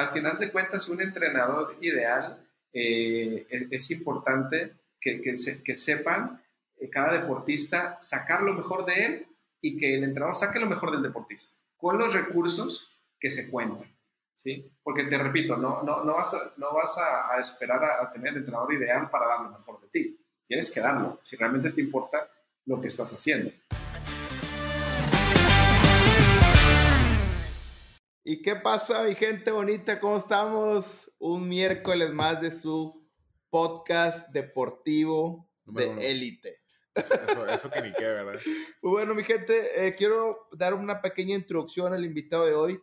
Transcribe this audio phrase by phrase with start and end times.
[0.00, 2.38] al final de cuentas, un entrenador ideal
[2.72, 5.36] eh, es, importante que,
[5.74, 6.42] sepan
[6.78, 9.26] eh, cada deportista sacar lo mejor de él
[9.60, 13.88] y que el entrenador saque lo mejor del deportista, con los recursos que se cuentan.
[14.42, 14.72] ¿sí?
[14.82, 18.72] Porque te repito, no, no, no vas, a, vas a, esperar a, tener el entrenador
[18.72, 20.18] ideal para dar lo mejor de ti.
[20.46, 22.26] Tienes que darlo, si realmente te importa
[22.64, 23.50] lo que estás haciendo.
[28.22, 29.98] ¿Y qué pasa, mi gente bonita?
[29.98, 31.10] ¿Cómo estamos?
[31.18, 33.02] Un miércoles más de su
[33.48, 36.58] podcast deportivo de élite.
[36.94, 38.38] Eso, que ni qué, ¿verdad?
[38.82, 42.80] Bueno, mi gente, eh, quiero dar una pequeña introducción al invitado de hoy.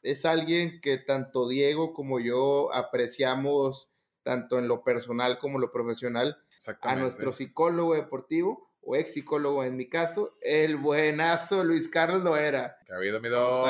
[0.00, 3.90] Es alguien que tanto Diego como yo apreciamos,
[4.22, 6.38] tanto en lo personal como en lo profesional,
[6.80, 12.78] a nuestro psicólogo deportivo o ex psicólogo en mi caso, el buenazo Luis Carlos Loera.
[12.86, 13.64] Que ha habido, mi don.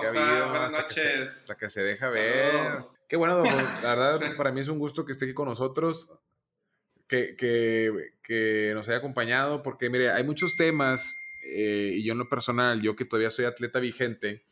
[0.00, 0.48] Que ha habido.
[0.50, 1.40] Buenas noches.
[1.40, 2.76] hasta que se deja ver.
[3.08, 3.42] Qué bueno,
[3.82, 6.12] La verdad, para mí es un gusto que esté aquí con nosotros.
[7.08, 12.18] Que, que, que nos haya acompañado, porque mire, hay muchos temas, eh, y yo en
[12.18, 14.44] lo personal, yo que todavía soy atleta vigente,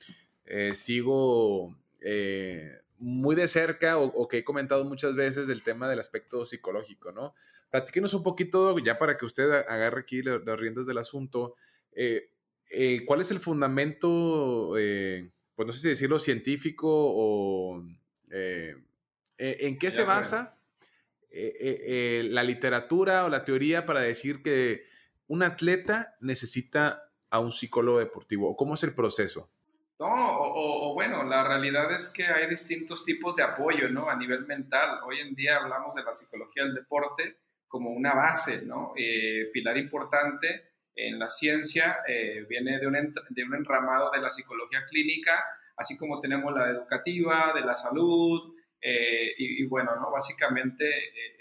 [0.45, 5.99] eh, sigo eh, muy de cerca o, que he comentado muchas veces del tema del
[5.99, 7.35] aspecto psicológico, ¿no?
[7.73, 11.55] Platíquenos un poquito, ya para que usted agarre aquí las, riendas del asunto,
[11.93, 12.29] eh,
[12.71, 17.83] eh, ¿cuál es el fundamento, eh, pues no sé si decirlo, científico o
[19.39, 20.59] en qué se basa
[21.31, 24.85] la literatura o la teoría para decir que
[25.27, 28.51] un atleta necesita a un psicólogo deportivo?
[28.51, 29.49] ¿O cómo es el proceso?
[29.99, 34.11] No, o, bueno, la realidad es que hay distintos tipos de apoyo, ¿no?
[34.11, 35.01] A nivel mental.
[35.07, 37.39] Hoy en día hablamos de la psicología del deporte
[37.73, 38.93] como una base, ¿no?
[38.95, 44.31] Eh, pilar importante en la ciencia, eh, viene de un, de un enramado de la
[44.31, 45.43] psicología clínica,
[45.79, 50.11] así como tenemos la educativa, de la salud, eh, y, bueno, ¿no?
[50.11, 50.87] Básicamente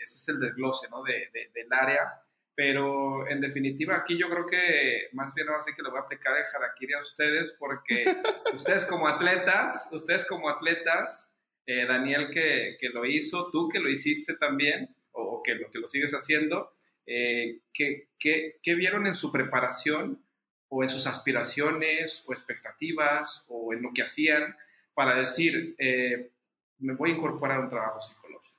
[0.02, 1.04] ese es el desglose, ¿no?
[1.04, 2.24] De, del área
[2.54, 6.04] pero en definitiva, aquí yo creo que más bien ahora sí que lo voy a
[6.04, 8.06] aplicar el harakiri a ustedes, porque
[8.54, 11.32] ustedes como atletas, ustedes como atletas,
[11.66, 15.80] eh, Daniel que, que, lo hizo, tú que lo hiciste también, o, que, lo, que
[15.80, 16.74] lo sigues haciendo,
[17.06, 20.24] eh, ¿qué, qué, vieron en su preparación
[20.70, 24.56] o en sus aspiraciones o expectativas o en lo que hacían
[24.94, 26.32] para decir, eh,
[26.80, 28.56] me voy a incorporar a un trabajo psicológico?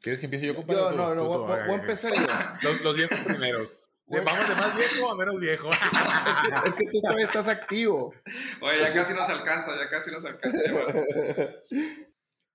[0.00, 2.22] ¿Quieres que empiece yo, con Yo, no, no, voy, a empezar yo.
[2.62, 3.74] Los, los viejos primeros.
[4.06, 5.70] Vamos de más viejo a menos viejo.
[6.66, 8.14] es que tú todavía estás activo.
[8.60, 10.58] Oye, ya casi nos alcanza, ya casi nos alcanza.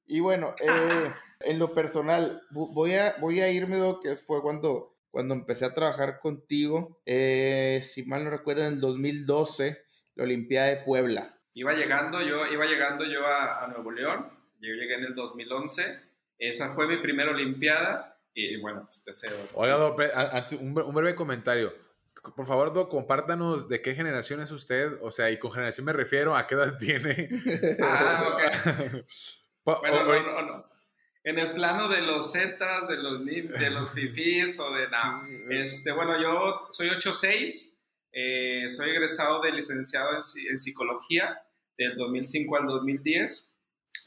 [0.05, 4.95] y bueno, eh, en lo personal, voy a, voy a irme lo que fue cuando,
[5.11, 7.01] cuando empecé a trabajar contigo.
[7.05, 9.81] Eh, si mal no recuerdo, en el 2012,
[10.15, 11.35] la Olimpiada de Puebla.
[11.53, 14.27] Iba llegando yo, iba llegando yo a, a Nuevo León.
[14.59, 19.35] Yo llegué en el 2011 esa fue mi primera Olimpiada y bueno, pues deseo.
[19.53, 19.77] Oiga,
[20.59, 21.73] un, breve comentario.
[22.35, 24.97] Por favor, Doc, compártanos de qué generación es usted.
[25.01, 27.29] O sea, y con generación me refiero a qué edad tiene.
[27.81, 29.05] Ah, ok.
[29.81, 30.65] bueno, no, no,
[31.29, 35.27] En el plano de los Zetas, de los, de los fifís o de nada.
[35.51, 37.75] Este, bueno, yo soy 8'6,
[38.11, 41.39] eh, soy egresado de licenciado en, en psicología
[41.77, 43.47] del 2005 al 2010.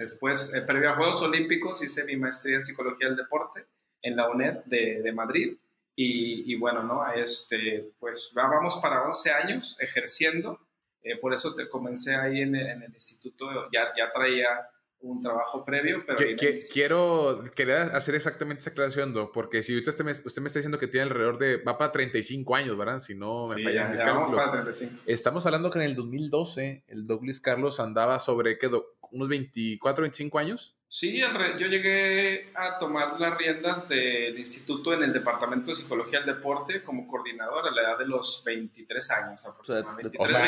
[0.00, 3.66] Después, eh, previo a Juegos Olímpicos, hice mi maestría en Psicología del Deporte
[4.02, 5.56] en la UNED de, de Madrid.
[5.94, 7.08] Y, y, bueno, ¿no?
[7.12, 10.58] Este, pues vamos para 11 años ejerciendo.
[11.04, 14.68] Eh, por eso te comencé ahí en, en el instituto, ya, ya traía
[15.02, 16.18] un trabajo previo, pero...
[16.72, 20.86] quiero, quería hacer exactamente esa aclaración, porque si usted me, usted me está diciendo que
[20.86, 23.00] tiene alrededor de, va para 35 años, ¿verdad?
[23.00, 24.82] Si no me fallan mis cálculos.
[25.06, 28.70] Estamos hablando que en el 2012 el Douglas Carlos andaba sobre, ¿qué,
[29.12, 30.76] unos 24, 25 años.
[30.94, 36.34] Sí, yo llegué a tomar las riendas del instituto en el Departamento de Psicología del
[36.36, 40.18] Deporte como coordinador a la edad de los 23 años aproximadamente.
[40.20, 40.40] O sea,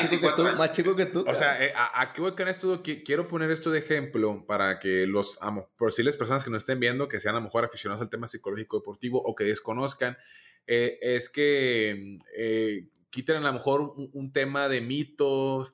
[0.52, 2.82] más, chico que tú, O sea, eh, ¿a, qué voy con esto?
[2.82, 6.64] Quiero poner esto de ejemplo para que los, amo, por si las personas que nos
[6.64, 10.19] estén viendo, que sean a lo mejor aficionados al tema psicológico deportivo o que desconozcan,
[10.66, 15.72] eh, es que eh, quiten a lo mejor un, tema de mitos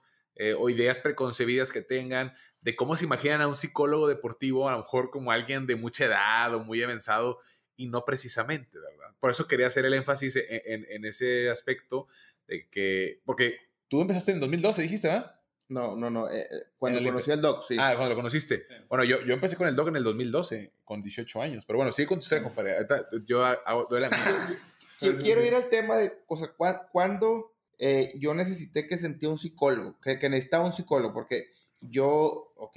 [0.57, 4.79] o ideas preconcebidas que tengan de cómo se imaginan a un psicólogo deportivo, a lo
[4.79, 7.39] mejor como alguien de mucha edad o muy avanzado,
[7.77, 9.15] y no precisamente, ¿verdad?
[9.19, 12.09] Por eso quería hacer el énfasis e, en, ese aspecto
[12.47, 13.57] de que, porque
[13.89, 15.41] tú empezaste en 2012, dijiste, ¿verdad?
[15.69, 17.77] No, no, no, eh, eh, cuando conocí al doc, sí.
[17.79, 18.67] Ah, cuando lo conociste.
[18.89, 21.93] Bueno, yo, yo empecé con el doc en el 2012, con 18 años, pero bueno,
[21.93, 22.75] sigue con tu historia, compadre.
[23.25, 23.43] Yo
[23.89, 24.61] doy la mía.
[25.23, 26.53] Quiero ir al tema de, o sea,
[26.93, 31.15] ¿cuándo eh, yo necesité que sentía un psicólogo, que, que necesitaba un psicólogo?
[31.15, 32.77] Porque yo, ok,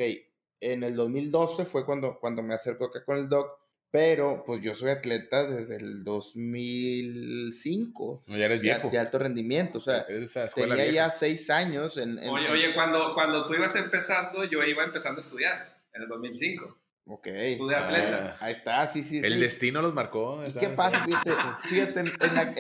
[0.60, 3.60] en el 2012 fue cuando, cuando me acerco acá con el doc,
[3.92, 8.24] pero pues yo soy atleta desde el 2005.
[8.26, 8.90] No, ya eres viejo.
[8.90, 10.08] De, alto rendimiento, o sea,
[10.56, 12.18] tenía ya seis años en...
[12.28, 16.80] oye, oye, cuando, cuando tú ibas empezando, yo iba empezando a estudiar, en el 2005.
[17.06, 17.28] Ok.
[17.28, 18.38] Estudié atleta.
[18.40, 19.22] ahí está, sí, sí.
[19.24, 20.42] El destino los marcó.
[20.44, 21.06] ¿Y qué pasa?
[21.60, 22.04] Fíjate,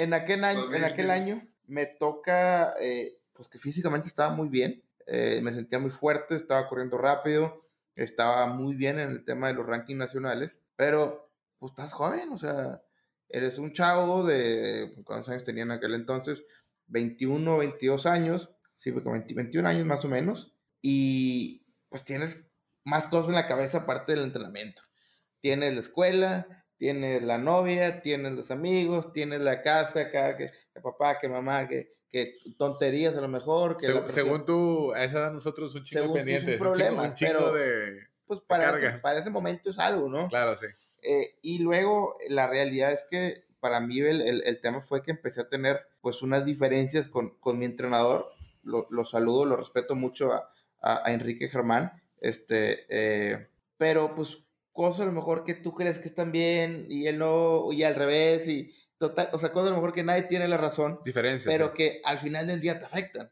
[0.03, 4.83] en, aquel año, en aquel año me toca, eh, pues que físicamente estaba muy bien,
[5.07, 9.53] eh, me sentía muy fuerte, estaba corriendo rápido, estaba muy bien en el tema de
[9.53, 12.81] los rankings nacionales, pero pues estás joven, o sea,
[13.29, 16.44] eres un chavo de, ¿cuántos años tenía en aquel entonces?
[16.88, 22.45] 21, 22 años, sí, 21 años más o menos, y pues tienes
[22.83, 24.81] más cosas en la cabeza aparte del entrenamiento.
[25.41, 30.50] Tienes la escuela, tienes la novia, tienes los amigos, tienes la casa acá, que,
[30.81, 33.75] papá, que mamá, que, que tonterías a lo mejor.
[33.75, 36.54] Que según tú, a esa edad nosotros un chico pendiente.
[36.54, 40.30] un problema, un chico, de, pues para, Ese, para ese momento es algo, ¿no?
[40.30, 40.68] Claro, sí.
[41.01, 45.42] Eh, y luego la realidad es que para mí el, el, tema fue que empecé
[45.42, 48.27] a tener pues unas diferencias con, con mi entrenador.
[48.62, 50.51] Lo, lo, saludo, lo respeto mucho a,
[50.81, 52.00] a, a Enrique Germán.
[52.21, 54.38] Este, eh, pero pues
[54.71, 57.95] cosas a lo mejor que tú crees que están bien y él no, y al
[57.95, 60.99] revés, y total, o sea, cosas a lo mejor que nadie tiene la razón.
[61.03, 61.51] Diferencias.
[61.51, 63.31] Pero que al final del día te afectan.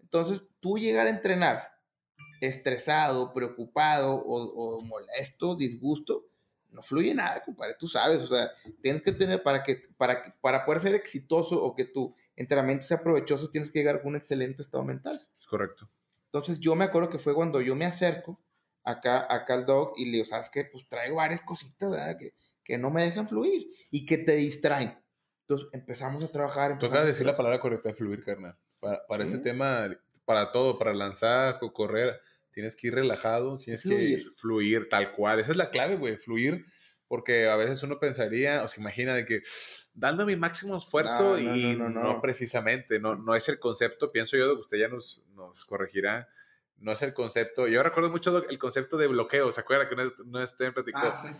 [0.00, 1.72] Entonces, tú llegar a entrenar
[2.40, 6.26] estresado, preocupado o, molesto, disgusto,
[6.70, 8.50] no fluye nada, compadre, tú sabes, o sea,
[8.82, 13.02] tienes que tener para que, para, para poder ser exitoso o que tu entrenamiento sea
[13.02, 15.20] provechoso, tienes que llegar con un excelente estado mental.
[15.38, 15.88] Es correcto.
[16.26, 18.40] Entonces yo me acuerdo que fue cuando yo me acerco
[18.84, 20.64] acá, acá al dog y le digo, ¿sabes qué?
[20.64, 22.16] Pues traigo varias cositas, ¿verdad?
[22.18, 22.34] Que,
[22.64, 24.98] que no me dejan fluir y que te distraen.
[25.42, 26.78] Entonces empezamos a trabajar.
[26.78, 28.56] Toca decir la palabra correcta de fluir, carnal.
[28.80, 29.88] Para, para ese tema,
[30.24, 32.20] para todo, para lanzar correr,
[32.52, 35.40] tienes que ir relajado, tienes que fluir tal cual.
[35.40, 36.64] Esa es la clave, güey, fluir.
[37.08, 39.42] Porque a veces uno pensaría o se imagina de que
[39.92, 44.60] dando mi máximo esfuerzo y no, precisamente, no, no es el concepto, pienso yo, que
[44.60, 46.28] usted ya nos, nos corregirá,
[46.78, 47.68] no es el concepto.
[47.68, 51.00] Yo recuerdo mucho el concepto de bloqueo, ¿se acuerda que no, no estén platicó?
[51.02, 51.38] Ah,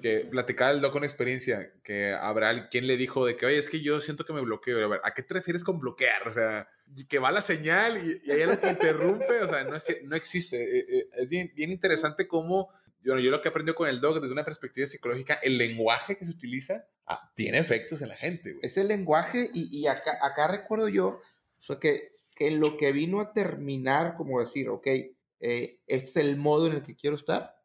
[0.00, 3.68] que platicaba el doc con experiencia, que habrá quien le dijo de que, oye, es
[3.68, 4.84] que yo siento que me bloqueo.
[4.84, 6.28] A ver, ¿a qué te refieres con bloquear?
[6.28, 6.68] O sea,
[7.08, 10.62] que va la señal y, y hay algo que interrumpe, o sea, no, no existe.
[10.62, 12.70] Eh, eh, es bien, bien interesante cómo
[13.02, 16.24] yo, yo lo que aprendido con el doc desde una perspectiva psicológica, el lenguaje que
[16.24, 18.56] se utiliza ah, tiene efectos en la gente.
[18.62, 21.22] Es el lenguaje y, y acá, acá, recuerdo yo o
[21.62, 26.36] sea, que, que lo que vino a terminar, como decir, ok, eh, este es el
[26.36, 27.56] modo en el que quiero estar,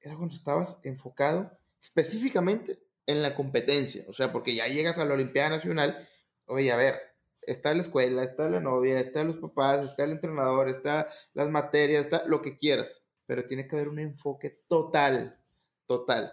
[0.00, 4.04] era cuando estabas enfocado específicamente en la competencia.
[4.08, 6.08] O sea, porque ya llegas a la Olimpiada Nacional,
[6.46, 6.96] oye, a ver,
[7.42, 12.02] está la escuela, está la novia, está los papás, está el entrenador, está las materias,
[12.02, 15.38] está lo que quieras pero tiene que haber un enfoque total,
[15.86, 16.32] total.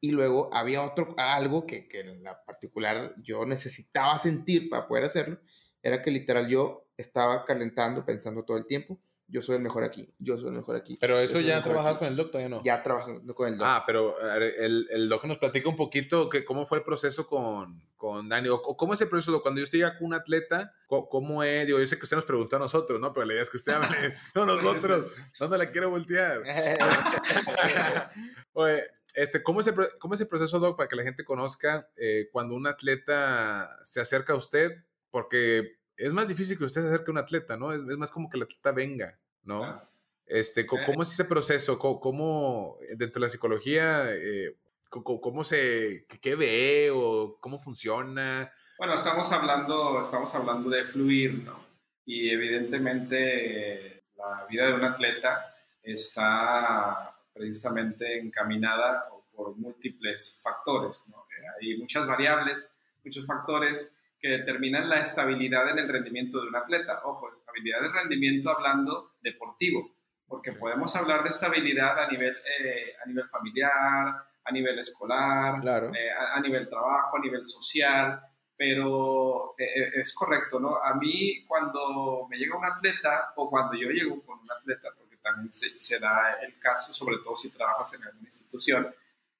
[0.00, 5.04] Y luego había otro, algo que, que en la particular yo necesitaba sentir para poder
[5.04, 5.38] hacerlo,
[5.82, 8.98] era que literal yo estaba calentando, pensando todo el tiempo,
[9.30, 10.98] yo soy el mejor aquí, yo soy el mejor aquí.
[11.00, 12.62] Pero eso ya trabajado con el doctor, ¿ya no?
[12.62, 13.68] Ya trabajando con el doctor.
[13.68, 17.82] Ah, pero el, el doctor nos platica un poquito que, cómo fue el proceso con,
[18.00, 21.42] con Dani, o, cómo es el proceso cuando yo estoy ya con un atleta, cómo,
[21.42, 23.12] es, digo, yo sé que usted nos preguntó a nosotros, ¿no?
[23.12, 26.42] Pero la idea es que usted hable, no nosotros, ¿dónde la quiero voltear?
[28.54, 28.84] Oye,
[29.14, 32.28] este, ¿cómo, es el, ¿cómo es el proceso, Doc, para que la gente conozca eh,
[32.32, 34.82] cuando un atleta se acerca a usted?
[35.10, 37.72] Porque es más difícil que usted se acerque a un atleta, ¿no?
[37.72, 39.82] Es, es más como que el atleta venga, ¿no?
[40.26, 41.78] Este, ¿cómo, es ese proceso?
[41.78, 44.56] ¿Cómo, dentro de la psicología, eh,
[44.88, 48.52] cómo, se, qué ve o cómo funciona?
[48.78, 51.60] Bueno, estamos hablando, estamos hablando de fluir, ¿no?
[52.06, 61.26] Y evidentemente la vida de un atleta está precisamente encaminada por múltiples factores, ¿no?
[61.60, 62.70] Hay muchas variables,
[63.04, 63.90] muchos factores
[64.20, 67.00] que determinan la estabilidad en el rendimiento de un atleta.
[67.04, 69.90] Ojo, estabilidad de rendimiento hablando deportivo,
[70.26, 75.62] porque podemos hablar de estabilidad a nivel, eh, a nivel familiar, a nivel escolar,
[75.94, 78.20] eh, a, nivel trabajo, a nivel social,
[78.56, 80.76] pero eh, es correcto, ¿no?
[80.76, 85.16] A mí cuando me llega un atleta o cuando yo llego con un atleta, porque
[85.16, 88.94] también se, se da el caso, sobre todo si trabajas en alguna institución,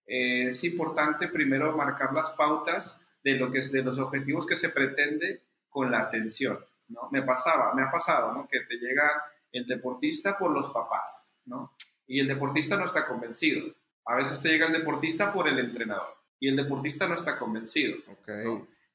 [0.07, 4.71] es importante primero marcar las pautas de, lo que es, de los objetivos que se
[4.71, 6.59] pretende con la atención.
[6.89, 7.09] ¿no?
[7.13, 8.49] Me pasaba, me ha pasado, ¿no?
[8.49, 9.11] Que te llega
[9.53, 11.73] el deportista por los papás, ¿no?
[12.07, 13.73] Y el deportista no está convencido.
[14.07, 17.99] A veces te llega el deportista por el entrenador y el deportista no está convencido.
[18.21, 18.45] Okay.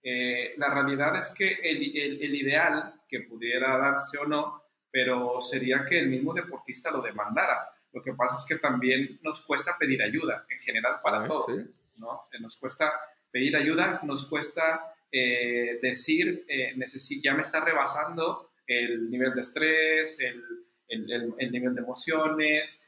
[0.04, 5.40] Eh, la realidad es que el, el, el, ideal, que pudiera darse o no, pero
[5.42, 7.70] sería que el mismo deportista lo demandara.
[7.94, 11.46] Lo que pasa es que también nos cuesta pedir ayuda, en general para Ah, todo,
[11.48, 11.74] sí.
[11.98, 12.28] ¿no?
[12.34, 12.92] Eh, Nos cuesta
[13.36, 16.74] pedir ayuda, nos cuesta eh, decir, eh,
[17.22, 20.42] ya me está rebasando el nivel de estrés, el,
[20.88, 22.82] el- el- el nivel de emociones,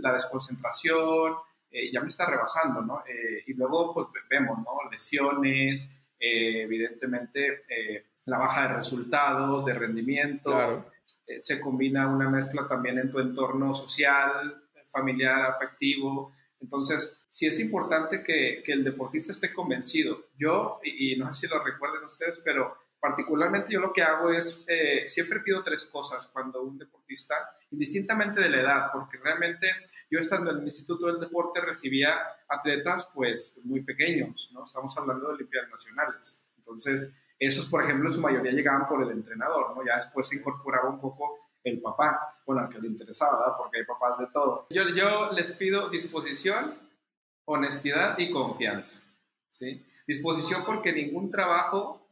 [0.00, 1.34] la desconcentración,
[1.70, 3.04] eh, ya me está rebasando, ¿no?
[3.06, 4.90] Eh, y luego, pues ve- vemos, ¿no?
[4.90, 5.88] Lesiones,
[6.18, 10.50] eh, evidentemente, eh, la baja de resultados, de rendimiento.
[10.50, 10.90] Claro.
[11.42, 16.34] Se combina una mezcla también en tu entorno social, familiar, afectivo.
[16.60, 20.26] Entonces, sí es importante que, que el deportista esté convencido.
[20.38, 24.30] Yo, y, y no sé si lo recuerden ustedes, pero particularmente yo lo que hago
[24.30, 27.34] es, eh, siempre pido tres cosas cuando un deportista,
[27.70, 29.66] indistintamente de la edad, porque realmente
[30.10, 34.66] yo estando en el Instituto del Deporte recibía atletas pues muy pequeños, ¿no?
[34.66, 36.42] Estamos hablando de Olimpiadas Nacionales.
[36.58, 39.82] Entonces, esos, por ejemplo, en su mayoría llegaban por el entrenador, ¿no?
[39.86, 43.54] Ya después se incorporaba un poco el papá, bueno, al que le interesaba, ¿verdad?
[43.56, 44.66] Porque hay papás de todo.
[44.68, 46.91] Yo, yo les pido disposición,
[47.44, 49.00] honestidad y confianza,
[49.52, 49.84] ¿sí?
[50.06, 52.06] Disposición porque ningún trabajo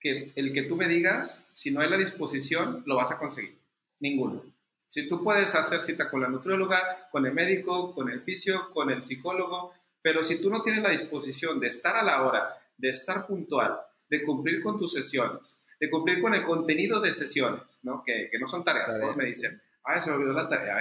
[0.00, 3.58] que el que tú me digas, si no hay la disposición, lo vas a conseguir.
[4.00, 4.42] Ninguno.
[4.88, 8.90] Si tú puedes hacer cita con la nutrióloga, con el médico, con el fisio, con
[8.90, 12.90] el psicólogo, pero si tú no tienes la disposición de estar a la hora, de
[12.90, 18.02] estar puntual, de cumplir con tus sesiones, de cumplir con el contenido de sesiones, ¿no?
[18.04, 18.98] Que, que no son tareas.
[18.98, 20.76] Todos me dicen, ay, se me olvidó la tarea.
[20.76, 20.80] A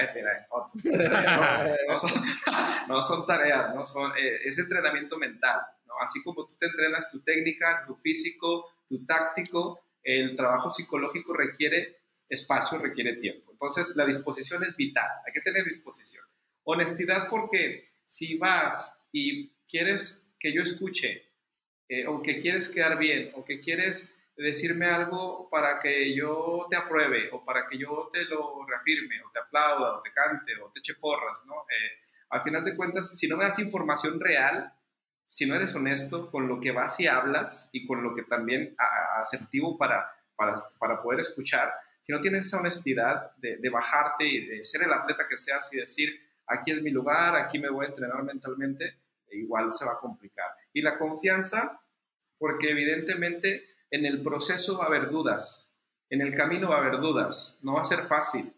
[2.00, 2.12] son,
[2.90, 5.94] no son tareas, no son, eh, es entrenamiento mental, ¿no?
[6.02, 12.02] Así como tú te entrenas tu técnica, tu físico, tu táctico, el trabajo psicológico requiere
[12.28, 13.54] espacio, requiere tiempo.
[13.54, 16.26] Entonces, la disposición es vital, hay que tener disposición.
[16.64, 21.24] Honestidad porque si vas y quieres que yo escuche,
[21.88, 24.14] eh, o que quieres quedar bien, o que quieres
[24.44, 29.32] decirme algo para que yo te apruebe, o para que yo te lo reafirme, o
[29.32, 31.54] te aplauda, o te cante, o te eche porras, ¿no?
[31.70, 34.74] Eh, al final de cuentas, si no me das información real,
[35.30, 38.76] si no eres honesto con lo que vas y hablas y con lo que también
[38.78, 41.74] a- asertivo para, para, para poder escuchar,
[42.06, 45.68] si no tienes esa honestidad de, de bajarte y de ser el atleta que seas
[45.74, 46.10] y decir,
[46.48, 48.98] aquí es mi lugar, aquí me voy a entrenar mentalmente,
[49.32, 50.48] igual se va a complicar.
[50.74, 51.82] Y la confianza,
[52.38, 55.70] porque evidentemente en el proceso va a haber dudas,
[56.10, 58.54] en el camino va a haber dudas, no va a ser fácil,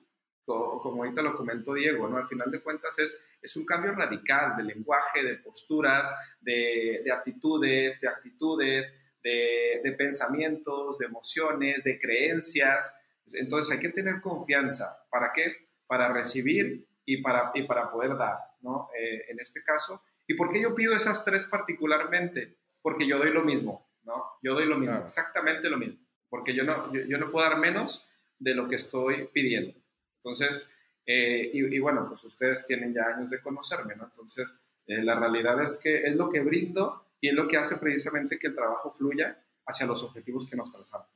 [0.46, 2.18] co- como ahorita lo comentó Diego, ¿no?
[2.18, 7.12] Al final de cuentas es, es un cambio radical de lenguaje, de posturas, de, de
[7.12, 12.94] actitudes, de actitudes, de, de pensamientos, de emociones, de creencias.
[13.34, 15.06] Entonces hay que tener confianza.
[15.12, 15.70] ¿Para qué?
[15.88, 18.90] Para recibir y para, y para poder dar, ¿no?
[18.98, 20.04] Eh, en este caso.
[20.28, 22.58] ¿Y por qué yo pido esas tres particularmente?
[22.82, 24.24] Porque yo doy lo mismo, ¿no?
[24.41, 25.06] Yo doy lo mismo, Claro.
[25.06, 26.00] exactamente lo mismo.
[26.29, 28.06] Porque yo no, yo, yo no puedo dar menos
[28.38, 29.74] de lo que estoy pidiendo.
[30.18, 30.68] Entonces,
[31.06, 34.06] eh, y, y bueno, pues ustedes tienen ya años de conocerme, ¿no?
[34.06, 37.77] Entonces, eh, la realidad es que es lo que brindo y es lo que hace
[37.77, 41.08] precisamente que el trabajo fluya hacia los objetivos que nos trazamos.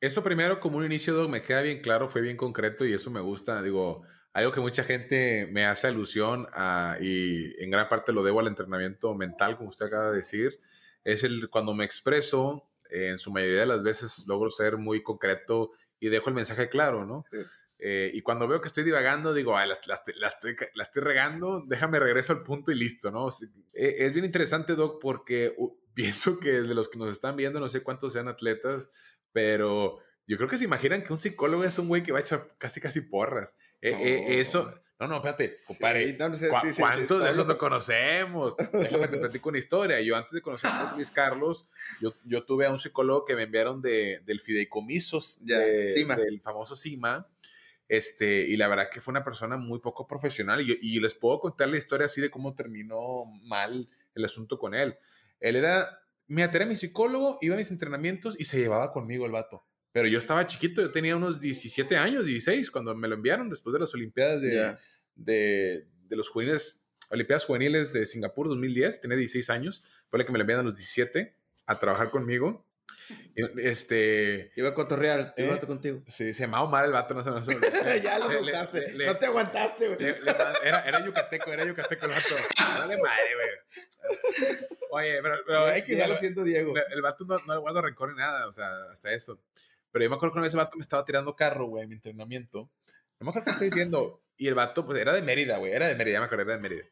[0.00, 3.10] Eso primero, como un inicio, Doc, me queda bien claro, fue bien concreto y eso
[3.10, 3.62] me gusta.
[3.62, 4.02] Digo,
[4.32, 8.48] algo que mucha gente me hace alusión a, y en gran parte lo debo al
[8.48, 10.58] entrenamiento mental, como usted acaba de decir,
[11.04, 15.02] es el cuando me expreso, eh, en su mayoría de las veces logro ser muy
[15.02, 17.24] concreto y dejo el mensaje claro, ¿no?
[17.30, 17.38] Sí.
[17.84, 20.84] Eh, y cuando veo que estoy divagando, digo, Ay, la, la estoy- la estoy, la
[20.84, 23.28] estoy regando, déjame regreso al punto y listo, ¿no?
[23.72, 25.56] Eh, es bien interesante, Doc, porque
[25.94, 28.88] pienso que de los que nos están viendo, no sé cuántos sean atletas,
[29.32, 32.22] pero yo creo que se imaginan que un psicólogo es un güey que va a
[32.22, 33.56] echar casi, casi porras.
[33.80, 34.34] Eh, eh, No.
[34.40, 36.10] eso, no, no, espérate, compadre.
[36.10, 38.56] Sí, no, ¿cu- sí, ¿Cuántos de esos lo- no conocemos?
[38.72, 40.00] Déjame te platico una historia.
[40.00, 41.66] Yo antes de conocer a Luis Carlos,
[42.00, 46.16] yo, yo tuve a un psicólogo que me enviaron de, del fideicomisos Ya, de- CIMA.
[46.16, 47.28] del famoso CIMA.
[47.88, 50.60] Este, y la verdad que fue una persona muy poco profesional.
[50.62, 54.96] Y les puedo contar la historia así de cómo terminó mal el asunto con él.
[55.40, 59.32] Él era, me era mi psicólogo, iba a mis entrenamientos y se llevaba conmigo el
[59.32, 59.66] vato.
[59.92, 63.72] Pero yo estaba chiquito, yo tenía unos 17 años, 16, cuando me lo enviaron después
[63.74, 64.78] de las Olimpiadas de, Ya.
[65.14, 70.38] de, de los juveniles, Olimpiadas Juveniles de Singapur 2010, tenía 16 años, fue que me
[70.38, 72.66] lo enviaron a los 17 a trabajar conmigo.
[73.58, 75.44] Este, Iba a cotorrear, ¿Eh?
[75.44, 76.02] iba contigo.
[76.06, 77.58] sí, se llamaba Omar el vato, no se no se-
[78.02, 78.92] ya lo soltaste.
[79.06, 80.14] no te aguantaste, güey.
[80.64, 82.36] era, era yucateco, era yucateco el vato.
[82.78, 84.58] Dale madre, güey.
[84.90, 86.74] Oye, pero, pero que ya lo siento, Diego.
[86.90, 89.40] el vato no, no le guardo rencor ni nada, o sea, hasta eso.
[89.92, 91.90] Pero yo me acuerdo que una vez el vato me estaba tirando carro, güey, en
[91.90, 92.70] mi entrenamiento.
[93.20, 94.22] No me acuerdo qué estoy diciendo.
[94.36, 96.54] Y el vato, pues, era de Mérida, güey, era de Mérida, ya me acuerdo, era
[96.54, 96.84] de Mérida.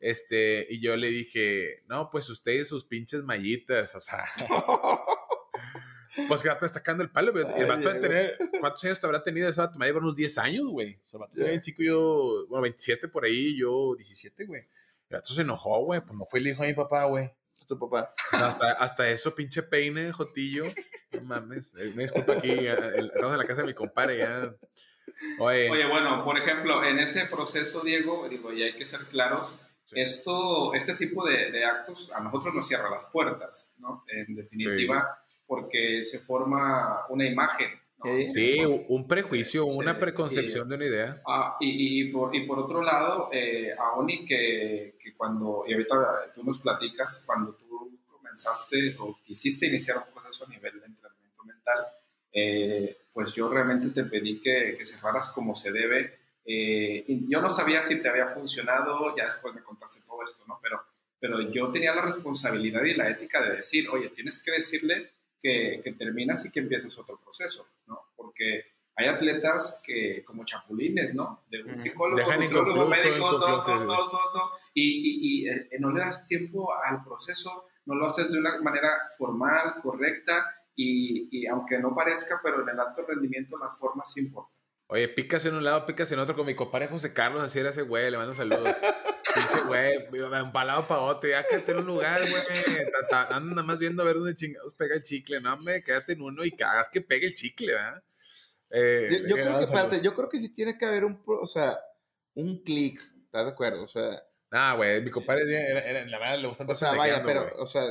[0.00, 4.24] Este, y yo le dije, no, pues usted y sus pinches mallitas, o sea.
[6.26, 7.44] Pues que el vato está sacando el palo, güey.
[7.56, 9.78] El vato de tener, ¿cuántos años te habrá tenido ese vato?
[9.78, 10.98] Me llevar unos 10 años, güey.
[11.04, 14.62] O sea, el vato bien chico, yo, bueno, 27 por ahí, yo 17, güey.
[15.10, 17.30] El vato se enojó, güey, pues no fue el hijo de mi papá, güey.
[17.68, 18.14] Tu papá.
[18.32, 20.64] O sea, Hasta, hasta eso, pinche peine, Jotillo.
[21.12, 21.74] No mames.
[21.76, 24.54] Eh, Me disculpa aquí, eh, estamos en la casa de mi compadre ya.
[25.38, 29.58] Oye, Oye, bueno, por ejemplo, en ese proceso, Diego, digo, y hay que ser claros,
[29.86, 29.98] Sí.
[30.00, 34.04] esto, este tipo de, de actos a nosotros nos cierra las puertas, ¿no?
[34.08, 37.70] En definitiva, porque se forma una imagen.
[37.96, 38.04] ¿no?
[38.26, 38.58] Sí.
[38.88, 41.22] un prejuicio, Sí, una preconcepción de una idea.
[41.26, 43.74] Ah, y, por, y por otro lado, eh,
[44.26, 50.12] que, que cuando, y ahorita tú nos platicas, cuando tú comenzaste o quisiste iniciar un
[50.38, 51.86] proceso a nivel de entrenamiento mental,
[52.32, 56.18] eh, pues yo realmente te pedí que, que cerraras como se debe.
[56.44, 60.44] Eh, y yo no sabía si te había funcionado, ya después me contaste todo esto,
[60.46, 60.58] ¿no?
[60.62, 60.82] Pero,
[61.18, 65.80] pero yo tenía la responsabilidad y la ética de decir, oye, tienes que decirle que,
[65.82, 68.00] que terminas y que empieces otro proceso, ¿no?
[68.16, 68.64] Porque
[68.96, 71.44] hay atletas que, como chapulines, ¿no?
[71.50, 75.68] De un psicólogo, Dejan inconcluso, médico, todo, todo, todo, todo, todo, y, y, y, eh,
[75.78, 81.28] no le das tiempo al proceso, no lo haces de una manera formal, correcta, y,
[81.32, 84.52] y aunque no parezca, pero en el alto rendimiento la forma sí importa.
[84.86, 86.36] Oye, picas en un lado, picas en otro.
[86.36, 88.76] Con mi compadre José Carlos, así era ese güey, le mando saludos.
[89.34, 90.08] Pinche güey,
[90.52, 91.28] palado para otro.
[91.28, 92.42] Ya quédate en un lugar, güey.
[93.30, 95.40] Anda nada más viendo a ver dónde chingados pega el chicle.
[95.40, 98.02] No, hombre, quédate en uno y que hagas que pegue el chicle, ¿verdad?
[98.70, 101.22] Eh, Yo, yo le creo que parte, yo creo que sí tiene que haber un,
[101.22, 101.78] pro- o sea,
[102.34, 103.82] un clic, ¿estás de acuerdo?
[103.82, 107.22] O sea, Nah, güey, mi compadre era, era- la verdad le gusta o sea, vaya,
[107.22, 107.82] pero, o sea,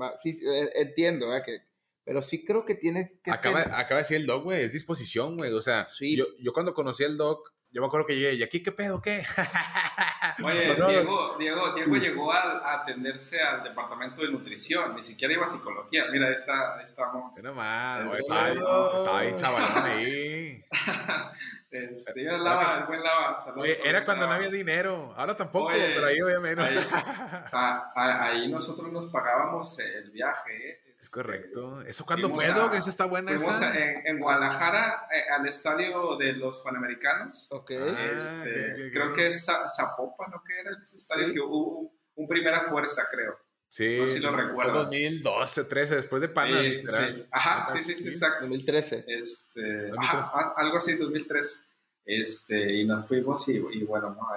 [0.00, 1.44] va- sí, eh, entiendo, ¿verdad?
[1.44, 1.62] Que,
[2.04, 4.72] pero sí creo que tiene que Acaba, tener- acaba de decir el doc, güey, es
[4.72, 5.52] disposición, güey.
[5.52, 6.16] O sea, Sí.
[6.16, 9.00] yo, yo cuando conocí al doc, yo me acuerdo que llegué, ¿y aquí qué pedo,
[9.00, 9.22] qué?
[10.44, 15.46] Oye, No, Diego, Diego, Diego llegó a atenderse al departamento de nutrición, ni siquiera iba
[15.46, 16.04] a psicología.
[16.12, 17.34] Mira, ahí está, ahí estamos.
[17.36, 18.22] Ve nomás, güey, Eso.
[18.26, 20.64] estaba, ahí- estaba ahí chavalón ahí.
[21.72, 23.36] Este, yo Lava, el buen Lava.
[23.36, 24.44] saludos Oye, era cuando no Lava.
[24.44, 25.14] había dinero.
[25.16, 26.66] Ahora tampoco, Oye, pero ahí había menos.
[26.68, 26.86] ahí-
[27.52, 30.70] Ah, ah, ahí nosotros nos pagábamos el viaje.
[30.70, 30.80] ¿eh?
[30.98, 31.82] Es Este, correcto.
[31.82, 32.74] ¿Eso cuándo fue, a- Doc?
[32.74, 33.70] Esa está buena esa.
[33.70, 37.46] a- en, en Guadalajara eh, al estadio de los Panamericanos.
[37.50, 37.70] Ok.
[37.72, 38.92] Ah, Este, ok, ok, ok.
[38.92, 40.42] Creo que es Za- Zapopan, ¿no?
[40.44, 41.32] Que era ese estadio Sí.
[41.34, 43.38] que hubo un primera fuerza, creo.
[43.68, 44.74] Sí, no sé si lo fue recuerdas.
[44.74, 47.16] 2012, 13, después de Pana, Sí, sí, literal.
[47.16, 47.26] sí.
[47.32, 48.40] Ajá, sí, sí, sí, exacto.
[48.42, 49.04] 2013.
[49.08, 49.98] Este, 2003.
[49.98, 51.64] ajá, a- algo así, 2003.
[52.04, 54.28] Este, y nos fuimos y, y bueno, no,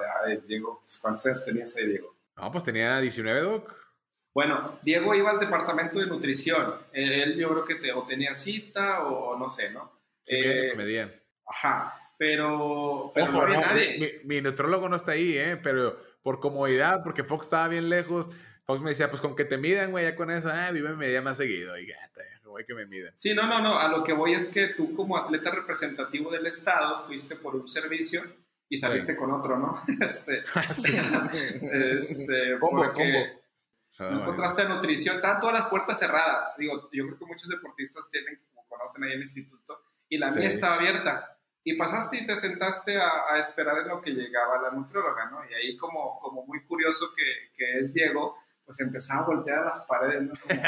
[0.48, 2.16] Diego, pues, ¿cuántos años tenías ahí, Diego?
[2.38, 3.86] No, pues tenía 19, Doc.
[4.34, 6.76] Bueno, Diego iba al departamento de nutrición.
[6.92, 9.92] Él, yo creo que te, o tenía cita o, no sé, ¿no?
[10.22, 11.14] Sí, Eh, que medían.
[11.48, 14.22] Ajá, pero, pero Ojo, no había no, nadie.
[14.24, 15.58] Mi, mi neutrólogo no está ahí, ¿eh?
[15.62, 18.30] Pero por comodidad, porque Fox estaba bien lejos,
[18.66, 20.96] Fox me decía, pues con que te midan, güey, ya con eso, ah, vive me
[20.98, 21.78] medía más seguido.
[21.80, 21.88] Y
[22.64, 23.12] que me midan.
[23.18, 23.78] Sí, no, no, no.
[23.78, 27.68] A lo que voy es que tú como atleta representativo del Estado fuiste por un
[27.68, 28.24] servicio
[28.70, 29.82] y saliste con otro, ¿no?
[30.06, 30.94] Este, Sí.
[31.72, 33.20] este, Combo, combo.
[34.00, 36.54] No encontraste nutrición, estaban todas las puertas cerradas.
[36.58, 40.40] Digo, yo creo que muchos deportistas tienen, como conocen ahí el instituto, y la Sí.
[40.40, 41.32] mía estaba abierta.
[41.64, 45.40] Y pasaste y te sentaste a, a esperar en lo que llegaba la nutrióloga, ¿no?
[45.50, 47.24] Y ahí como, como muy curioso que,
[47.58, 50.34] que es Diego, pues empezaba a voltear a las paredes, ¿no?
[50.42, 50.62] Como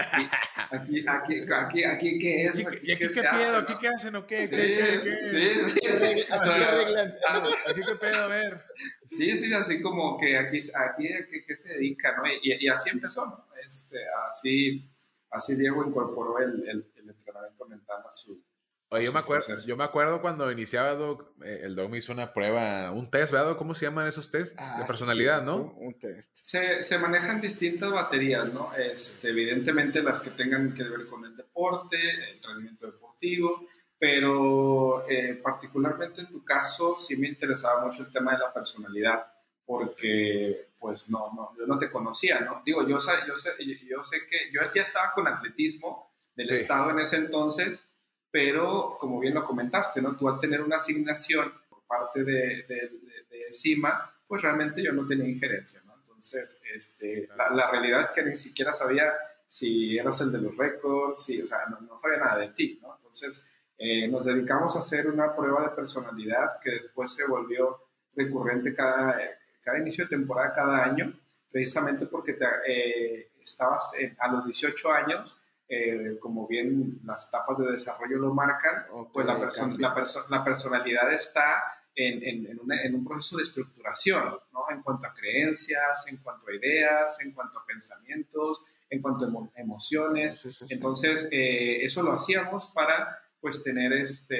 [0.71, 2.59] aquí, aquí, aquí, aquí, aquí, ¿qué es?
[2.59, 3.31] ¿Y, Aquí, y aquí qué se pedo?
[3.31, 3.79] hace, ¿Aquí ¿no?
[3.79, 4.47] qué hacen o qué?
[4.47, 5.25] Sí, ¿Qué, qué, qué?
[5.25, 6.25] sí, sí, sí.
[6.29, 7.13] Así arreglan.
[7.27, 8.15] Ah, ¿Aquí qué pedo?
[8.23, 8.63] A ver.
[9.11, 12.27] Sí, sí, así como que aquí, aquí ¿a qué, qué se dedica, ¿no?
[12.27, 13.45] Y, y así empezó, ¿no?
[13.65, 13.97] Este,
[14.29, 14.87] así,
[15.31, 18.43] así Diego incorporó el, el, el entrenamiento mental a su...
[18.89, 22.13] Oye, yo me, acuerdo, yo me acuerdo cuando iniciaba Doc, eh, el Doc me hizo
[22.13, 23.47] una prueba, un test, ¿verdad?
[23.49, 23.57] Doc?
[23.57, 24.55] ¿Cómo se llaman esos test?
[24.57, 25.73] Ah, de sí, personalidad, cierto, ¿no?
[25.73, 26.29] Un test.
[26.33, 28.73] Se, se manejan distintas baterías, ¿no?
[28.75, 31.97] Este, evidentemente las que tengan que ver con el deporte,
[32.31, 33.67] el rendimiento deportivo,
[33.99, 39.25] pero eh, particularmente en tu caso sí me interesaba mucho el tema de la personalidad,
[39.65, 42.61] porque pues no, no, yo no te conocía, ¿no?
[42.65, 43.51] Digo, yo, sa- yo, sé,
[43.85, 46.53] yo sé que yo ya estaba con atletismo del Sí.
[46.55, 47.89] estado en ese entonces,
[48.31, 50.15] pero como bien lo comentaste, ¿no?
[50.15, 54.91] Tú al tener una asignación por parte de, de, de- de CIMA, pues realmente yo
[54.93, 55.95] no tenía injerencia, ¿no?
[56.01, 59.13] Entonces, este, la, la realidad es que ni siquiera sabía
[59.47, 62.79] si eras el de los récords, si, o sea, no, no sabía nada de ti,
[62.81, 62.95] ¿no?
[62.97, 63.43] Entonces,
[63.77, 67.79] eh, nos dedicamos a hacer una prueba de personalidad que después se volvió
[68.15, 69.17] recurrente cada,
[69.61, 71.13] cada inicio de temporada, cada año,
[71.51, 75.36] precisamente porque te, eh, estabas en- a los 18 años,
[75.69, 80.25] eh, como bien las etapas de desarrollo lo marcan, Ok, pues la, perso- la, perso-
[80.29, 81.63] la personalidad está
[81.95, 84.65] en, en- en una- en un proceso de estructuración, ¿no?
[84.69, 89.59] En cuanto a creencias, en cuanto a ideas, en cuanto a pensamientos, en cuanto a
[89.59, 90.39] emociones.
[90.69, 94.35] Entonces, eh, eso lo hacíamos para pues tener este,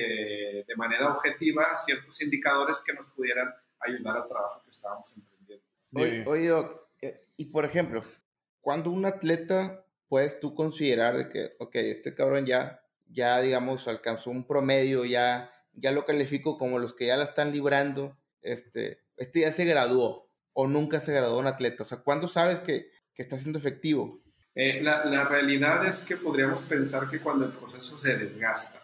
[0.68, 5.66] de manera objetiva ciertos indicadores que nos pudieran ayudar al trabajo que estábamos emprendiendo.
[5.94, 6.24] Oye,
[7.02, 8.04] eh, y por ejemplo,
[8.62, 14.30] cuando un atleta puedes tú considerar de que, ok, este cabrón ya, ya digamos, alcanzó
[14.30, 19.42] un promedio, ya, ya lo califico como los que ya la están librando, este, este
[19.42, 21.84] ya se graduó o nunca se graduó un atleta?
[21.84, 24.18] O sea, ¿cuándo sabes que, que está siendo efectivo?
[24.56, 28.82] Eh, la, la, realidad es que podríamos pensar que cuando el proceso se desgasta,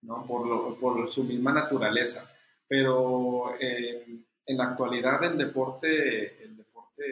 [0.00, 0.26] ¿no?
[0.26, 2.28] Por, lo, por su misma naturaleza,
[2.66, 4.04] pero eh,
[4.46, 7.04] en la actualidad el deporte, el deporte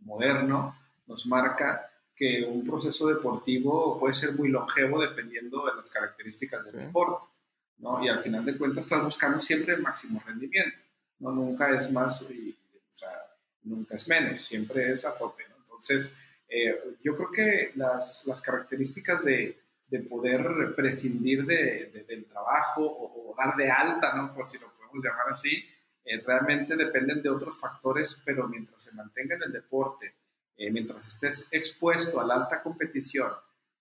[0.00, 1.91] moderno nos marca
[2.22, 7.24] que un proceso deportivo puede ser muy longevo dependiendo de las características del deporte,
[7.78, 8.00] ¿no?
[8.04, 10.82] Y al final de cuentas estás buscando siempre el máximo rendimiento,
[11.18, 11.32] ¿no?
[11.32, 12.56] Nunca es más, y,
[12.92, 13.10] o sea,
[13.64, 15.56] nunca es menos, siempre es a tope, ¿no?
[15.64, 16.12] Entonces,
[16.48, 19.58] eh, yo creo que las, las características de,
[19.88, 24.32] de, poder prescindir de, del trabajo o, dar de alta, ¿no?
[24.32, 25.64] por si lo podemos llamar así,
[26.04, 30.14] eh, realmente dependen de otros factores, pero mientras se mantenga en el deporte,
[30.56, 33.30] eh, mientras estés expuesto a la alta competición,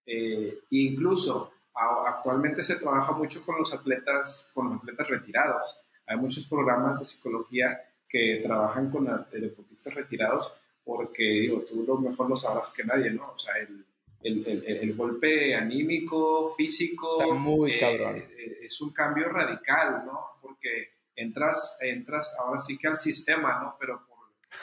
[0.05, 5.79] e incluso actualmente se trabaja mucho con los atletas, con los atletas retirados.
[6.07, 7.79] Hay muchos programas de psicología
[8.10, 10.51] que trabajan con deportistas retirados
[10.84, 13.31] porque digo, tú lo mejor lo sabrás que nadie, ¿no?
[13.34, 13.86] O sea, el,
[14.23, 20.38] el, el, golpe anímico, físico, muy eh, eh, es un cambio radical, ¿no?
[20.41, 23.75] Porque entras, entras ahora sí que al sistema, ¿no?
[23.79, 24.12] Pero por...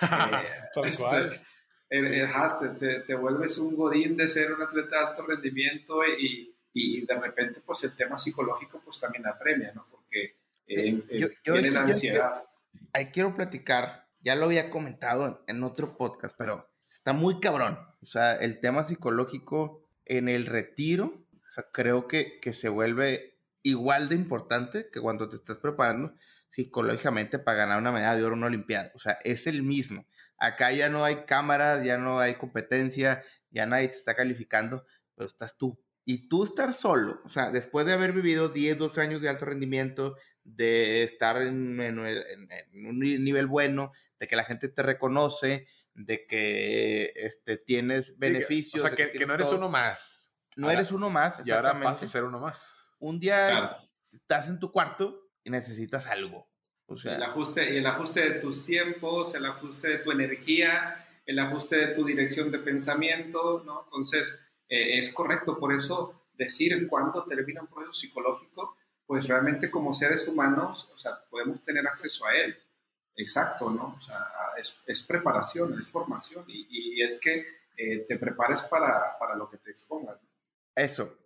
[0.81, 1.41] Eh, este,
[1.89, 7.15] te, te, vuelves un godín de ser un atleta de alto rendimiento y, y de
[7.19, 9.87] repente pues el tema psicológico pues también apremia, ¿no?
[9.91, 12.45] Porque yo, tienen ansiedad.
[12.93, 17.79] ahí quiero platicar ya lo había comentado en, otro podcast, pero está muy cabrón.
[18.03, 23.39] O sea, el tema psicológico en el retiro, o sea, creo que, que se vuelve
[23.63, 26.15] igual de importante que cuando te estás preparando
[26.51, 28.91] psicológicamente para ganar una medalla de oro en una olimpiada.
[28.95, 30.07] O sea, es el mismo.
[30.39, 34.85] Acá ya no hay cámaras, ya no hay competencia, ya nadie te está calificando,
[35.15, 35.81] pero estás tú.
[36.05, 39.45] Y tú estar solo, o sea, después de haber vivido 10, 12 años de alto
[39.45, 46.27] rendimiento, de estar en, en, un nivel bueno, de que la gente te reconoce, de
[46.27, 48.83] que este, tienes beneficios.
[48.83, 50.27] o sea, que, no eres uno más.
[50.57, 51.47] No eres uno más.
[51.47, 52.95] Y ahora vas a ser uno más.
[52.99, 53.77] Un día
[54.13, 56.47] estás en tu cuarto y necesitas algo.
[56.87, 61.39] O sea, el ajuste, el ajuste de tus tiempos, el ajuste de tu energía, el
[61.39, 63.85] ajuste de tu dirección de pensamiento, ¿no?
[63.85, 65.59] Entonces, eh, es correcto.
[65.59, 71.19] Por eso, decir cuándo termina un proceso psicológico, pues realmente como seres humanos, o sea,
[71.29, 72.57] podemos tener acceso a él.
[73.17, 73.95] Exacto, ¿no?
[73.97, 79.51] O sea, es, preparación, es formación y, es que eh, te prepares para, para, lo
[79.51, 80.19] que te expongas.
[80.75, 81.17] Eso,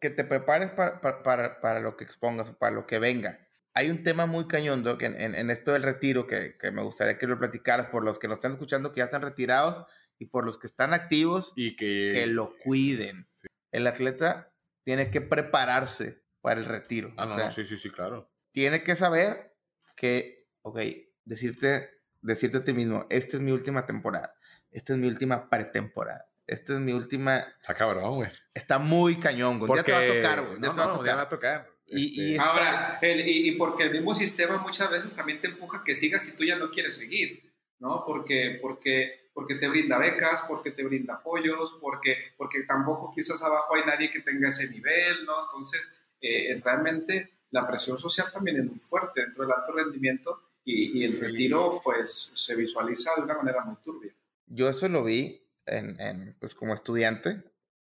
[0.00, 3.47] que te prepares para, para, para, lo que expongas, para lo que venga.
[3.78, 7.16] Hay un tema muy cañón, Doc, en, en, esto del retiro que, que, me gustaría
[7.16, 9.86] que lo platicaras por los que nos están escuchando que ya están retirados
[10.18, 13.24] y por los que están activos y que, que lo cuiden.
[13.70, 17.14] El atleta tiene que prepararse para el retiro.
[17.16, 18.28] Ah, no, sí, sí, sí, claro.
[18.50, 19.54] Tiene que saber
[19.94, 20.80] que, ok,
[21.24, 24.34] decirte, decirte a ti mismo, esta es mi última temporada,
[24.72, 27.36] esta es mi última pretemporada, esta es mi última...
[27.36, 28.30] Está cabrón, güey.
[28.54, 29.70] Está muy cañón, güey.
[29.76, 30.58] Ya te va a tocar, güey.
[30.58, 31.77] No, no, ya va a tocar.
[31.90, 36.24] Y, este Ahora, y, porque el mismo sistema muchas veces también te empuja que sigas
[36.24, 37.42] si tú ya no quieres seguir,
[37.78, 38.04] ¿no?
[38.04, 43.74] Porque, porque, porque te brinda becas, porque te brinda apoyos, porque, porque tampoco quizás abajo
[43.74, 45.44] hay nadie que tenga ese nivel, ¿no?
[45.44, 51.02] Entonces, eh, realmente la presión social también es muy fuerte dentro del alto rendimiento y,
[51.04, 54.12] el retiro pues se visualiza de una manera muy turbia.
[54.46, 57.42] Yo eso lo vi en, pues como estudiante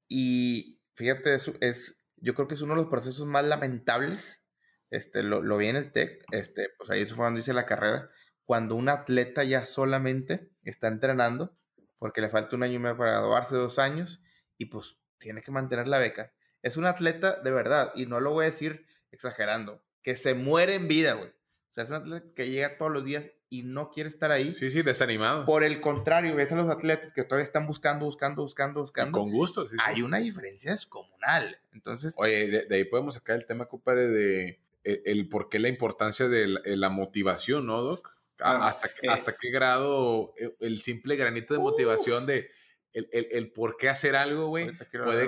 [0.08, 4.44] y fíjate, eso es, yo creo que es uno de los procesos más lamentables,
[4.90, 7.66] este, lo, lo vi en el TEC, este, pues ahí eso fue cuando hice la
[7.66, 8.10] carrera,
[8.46, 11.58] cuando un atleta ya solamente está entrenando,
[11.98, 14.22] porque le falta un año y medio para graduarse, dos años,
[14.58, 16.34] y pues tiene que mantener la beca.
[16.62, 20.76] Es un atleta de verdad, y no lo voy a decir exagerando, que se muere
[20.76, 21.30] en vida, güey.
[21.30, 24.54] O sea, es un atleta que llega todos los días y no quiere estar ahí.
[24.54, 25.44] Sí, sí, desanimado.
[25.44, 29.20] Por el contrario, ves a los atletas que todavía están buscando, buscando, buscando, buscando.
[29.20, 29.76] con gusto, sí.
[29.84, 31.60] Hay una diferencia descomunal.
[31.74, 32.14] Entonces.
[32.16, 36.48] Oye, de, ahí podemos sacar el tema, compadre, de el, por qué la importancia de
[36.48, 38.18] la, motivación, ¿no, Doc?
[38.40, 39.10] hasta, eh.
[39.10, 42.50] hasta qué grado e, el, simple granito de motivación de
[42.94, 45.28] el, el, por qué hacer algo, güey, puede,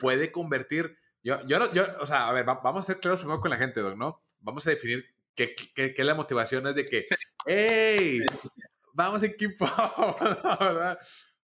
[0.00, 0.98] puede convertir.
[1.22, 3.80] Yo, yo, yo, o sea, a ver, vamos a ser claros primero con la gente,
[3.80, 4.20] Doc, ¿no?
[4.40, 5.54] Vamos a definir que,
[5.94, 7.06] que, la motivación es de que,
[7.46, 8.20] ¡hey!
[8.92, 9.66] Vamos equipo,
[10.60, 10.98] ¿verdad?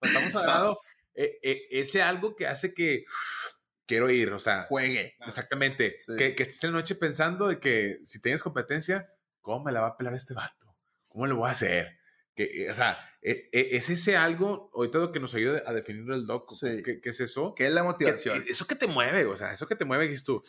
[0.02, 0.80] Estamos hablando
[1.16, 3.06] e, e, ese algo que hace que
[3.86, 5.16] quiero ir, o sea, juegue.
[5.26, 5.96] Exactamente.
[6.18, 9.10] Que, que, estés en la noche pensando de que si tienes competencia,
[9.42, 10.76] ¿cómo me la va a pelar este vato?
[11.08, 12.00] ¿Cómo le voy a hacer?
[12.36, 16.10] Que, eh, o sea, e, es ese algo, ahorita lo que nos ayuda a definir
[16.12, 17.54] el doc, ¿qué, es eso?
[17.56, 18.44] ¿Qué es la motivación?
[18.48, 20.42] eso que te mueve, o sea, eso que te mueve, que es tú.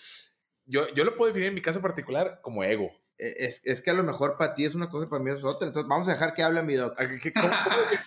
[0.65, 2.91] Yo, yo lo puedo definir en mi caso particular como ego.
[3.17, 5.31] E, es, es, que a lo mejor para ti es una cosa y para mí
[5.31, 5.69] es otra.
[5.69, 6.97] Entonces, vamos a dejar que hable mi doc.
[7.23, 7.49] ¿Qué, cómo,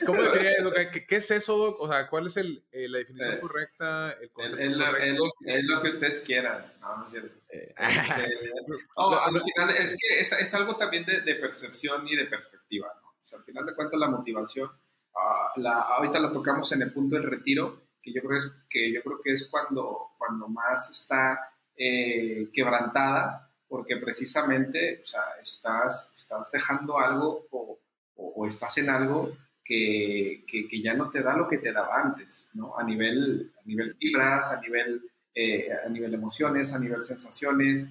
[0.06, 0.74] cómo, eso?
[1.08, 1.80] ¿Qué, es eso, doc?
[1.80, 4.12] O sea, ¿cuál es el, eh, la definición eh, correcta?
[4.12, 5.34] El concepto es, correcto?
[5.46, 6.74] Es, lo que ustedes quieran.
[6.82, 7.40] No, no es cierto.
[7.50, 8.52] Eh, este,
[8.98, 12.88] al final es que es, es algo también de, de, percepción y de perspectiva.
[13.02, 13.08] ¿no?
[13.10, 16.92] O sea, al final de cuentas, la motivación, uh, la, ahorita la tocamos en el
[16.92, 20.92] punto del retiro, que yo creo, es, que, yo creo que es cuando, cuando más
[20.92, 27.80] está quebrantada porque precisamente, o sea, estás, estás dejando algo o,
[28.16, 32.50] o, estás en algo que, que, ya no te da lo que te daba antes,
[32.54, 32.78] ¿no?
[32.78, 35.02] A nivel, a nivel fibras, a nivel,
[35.36, 37.86] eh, a nivel emociones, a nivel sensaciones,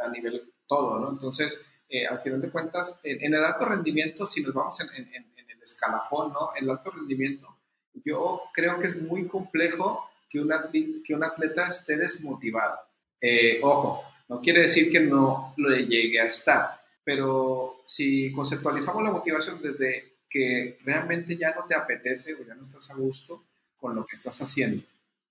[0.00, 1.10] a nivel todo, ¿no?
[1.10, 5.14] Entonces, eh, al final de cuentas, en, el alto rendimiento, si nos vamos en, en,
[5.36, 6.50] en, el escalafón, ¿no?
[6.54, 7.56] El alto rendimiento,
[8.04, 12.78] yo creo que es muy complejo que un atleta, que un atleta esté desmotivado.
[13.20, 19.10] Eh, ojo, no quiere decir que no lo llegue a estar, pero si conceptualizamos la
[19.10, 23.44] motivación desde que realmente ya no te apetece o ya no estás a gusto
[23.76, 24.82] con lo que estás haciendo,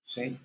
[0.04, 0.38] ¿sí?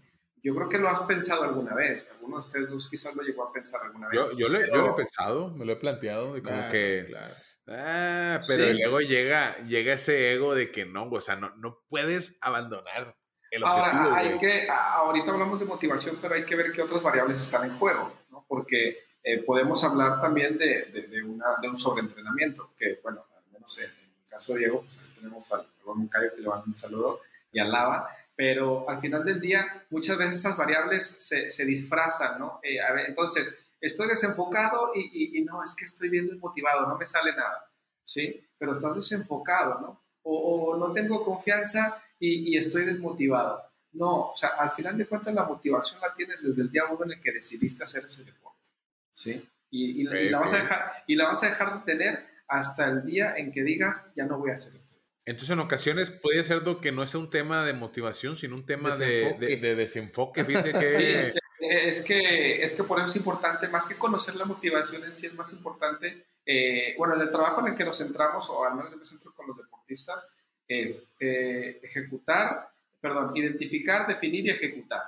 [0.44, 2.10] Yo creo que lo has pensado alguna vez.
[2.12, 4.20] Alguno de ustedes dos quizás lo llegó a pensar alguna vez.
[4.20, 7.06] Yo, yo, lo, he pensado, me lo he planteado, de como que...
[7.08, 7.34] Claro.
[7.68, 12.40] Ah, pero luego llega, llega ese ego de que no, o sea, no, no puedes
[12.42, 13.16] abandonar
[13.52, 13.68] el objetivo.
[13.68, 17.66] Ahora, hay que, ahorita hablamos de motivación, pero hay que ver qué otras variables están
[17.66, 18.12] en juego
[18.52, 23.78] porque eh, podemos hablar también de, de, una, de, un sobreentrenamiento, que bueno, al menos
[23.80, 27.22] en, el caso de Diego, pues tenemos al Ramón Cayo que le manda un saludo
[27.50, 32.40] y al Lava, pero al final del día muchas veces esas variables se, se disfrazan,
[32.40, 32.60] ¿no?
[32.62, 37.34] Eh, entonces, estoy desenfocado y, y, no, es que estoy bien desmotivado, no me sale
[37.34, 37.72] nada,
[38.04, 38.46] ¿sí?
[38.58, 40.04] Pero estás desenfocado, ¿no?
[40.24, 43.71] O, o no tengo confianza y, y estoy desmotivado.
[43.94, 47.06] No, o sea, al final de cuentas la motivación la tienes desde el día uno
[47.06, 48.70] en el que decidiste hacer ese deporte,
[49.14, 49.48] ¿sí?
[49.70, 53.36] Y, la, vas a dejar, y la vas a dejar de tener hasta el día
[53.38, 54.96] en que digas, ya no voy a hacer esto.
[55.26, 58.98] Entonces, en ocasiones puede ser que no sea un tema de motivación, sino un tema
[58.98, 59.34] de,
[59.76, 60.46] desenfoque.
[60.46, 61.34] que...
[61.60, 65.28] es, que, es que por eso es importante, más que conocer la motivación en sí,
[65.28, 68.76] es más importante, eh, bueno, en el trabajo en el que nos centramos, o al
[68.76, 70.28] menos yo me centro con los deportistas,
[70.68, 72.71] es eh, ejecutar
[73.02, 75.02] perdón, identificar, definir y ejecutar,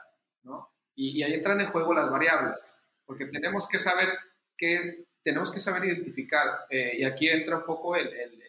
[0.43, 0.71] ¿no?
[0.95, 2.75] Y, ahí entran en juego las variables,
[3.05, 4.09] porque tenemos que saber
[4.57, 8.39] que tenemos que saber identificar, eh, y aquí entra un poco el, el,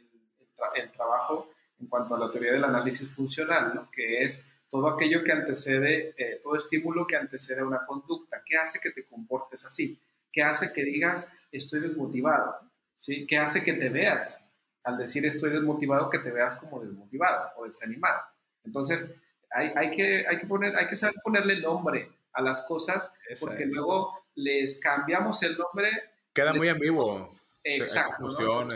[0.93, 3.91] trabajo en cuanto a la teoría del análisis funcional, ¿no?
[3.91, 8.43] que es todo aquello que antecede, eh, todo estímulo que antecede a una conducta.
[8.45, 10.01] ¿Qué hace que te comportes así?
[10.33, 12.59] ¿Qué hace que digas estoy desmotivado?
[12.99, 13.27] ¿Sí?
[13.27, 14.43] ¿Qué hace que te veas,
[14.83, 18.23] al decir estoy desmotivado, que te veas como desmotivado o desanimado?
[18.65, 19.09] Entonces,
[19.55, 24.27] hay, que, hay, que poner, hay que saber ponerle nombre a las cosas, porque luego
[24.35, 25.89] les cambiamos el nombre.
[26.33, 27.35] Queda muy ambiguo.
[27.63, 28.27] Exacto.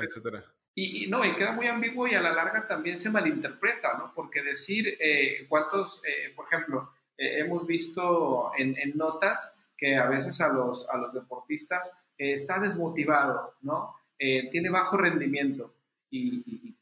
[0.03, 0.45] etcétera.
[0.75, 4.12] Y, no, y queda muy ambiguo y a la larga también se malinterpreta, ¿no?
[4.14, 10.41] Porque decir eh, cuántos, eh, por ejemplo, eh, hemos visto en, notas que a veces
[10.41, 13.97] a los, a los deportistas está desmotivado, ¿no?
[14.19, 15.75] tiene bajo rendimiento.
[16.11, 16.77] y,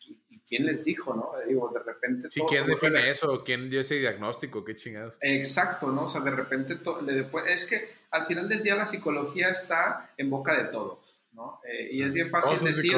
[0.47, 1.33] ¿quién les dijo, no?
[1.47, 2.31] Digo, de repente...
[2.31, 3.43] Sí, ¿quién define eso?
[3.45, 4.65] ¿Quién dio ese diagnóstico?
[4.65, 5.19] ¿Qué chingados?
[5.21, 6.05] Exacto, ¿no?
[6.05, 6.79] O sea, de repente,
[7.49, 11.61] es que al final del día la psicología está en boca de todos, ¿no?
[11.65, 12.93] Eh, y es bien fácil decir...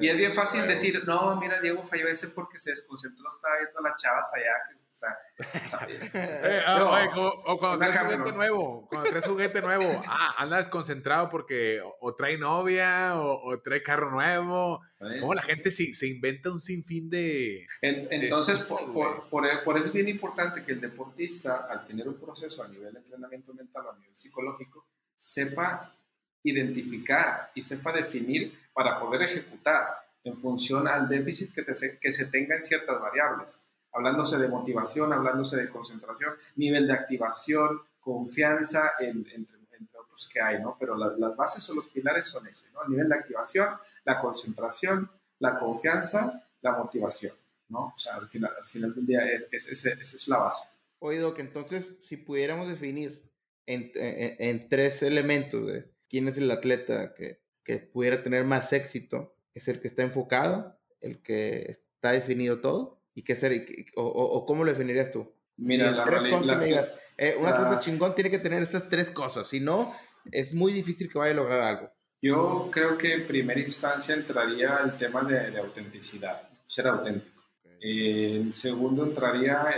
[0.00, 3.78] Y es bien fácil decir, no, mira, Diego falló ese porque se desconcentró, estaba viendo
[3.78, 4.79] a las chavas allá que
[6.14, 7.08] eh, ah,
[7.46, 12.36] o cuando traes juguete nuevo, cuando traes juguete nuevo, ah, anda desconcentrado porque o, trae
[12.36, 14.80] novia o, trae carro nuevo.
[15.20, 17.66] Como la gente se, se, inventa un sinfín de...
[17.80, 22.62] entonces, por, por, por, eso es bien importante que el deportista, al tener un proceso
[22.62, 24.86] a nivel de entrenamiento mental o a nivel psicológico,
[25.16, 25.96] sepa
[26.42, 29.86] identificar y sepa definir para poder ejecutar
[30.22, 31.64] en función al déficit que,
[31.98, 37.82] que se tenga en ciertas variables hablándose de motivación, hablándose de concentración, nivel de activación,
[38.00, 39.56] confianza, entre, entre,
[39.98, 40.76] otros que hay, ¿no?
[40.78, 42.82] Pero las bases o los pilares son ese, ¿no?
[42.84, 43.68] El nivel de activación,
[44.04, 47.34] la concentración, la confianza, la motivación,
[47.68, 47.92] ¿no?
[47.94, 50.64] O sea, al final, al final del día es, esa es la base.
[50.98, 53.22] Oído que entonces, si pudiéramos definir
[53.66, 58.72] en, en, en, tres elementos de quién es el atleta que, que pudiera tener más
[58.72, 63.66] éxito, es el que está enfocado, el que está definido todo ¿Y qué ser?
[63.96, 65.32] O, cómo lo definirías tú?
[65.56, 66.92] Mira, tres cosas me digas.
[67.16, 69.92] Eh, un atleta chingón tiene que tener estas tres cosas, si no,
[70.32, 71.92] es muy difícil que vaya a lograr algo.
[72.22, 77.42] Yo creo que en primera instancia entraría el tema de, autenticidad, ser auténtico.
[77.80, 79.70] en segundo entraría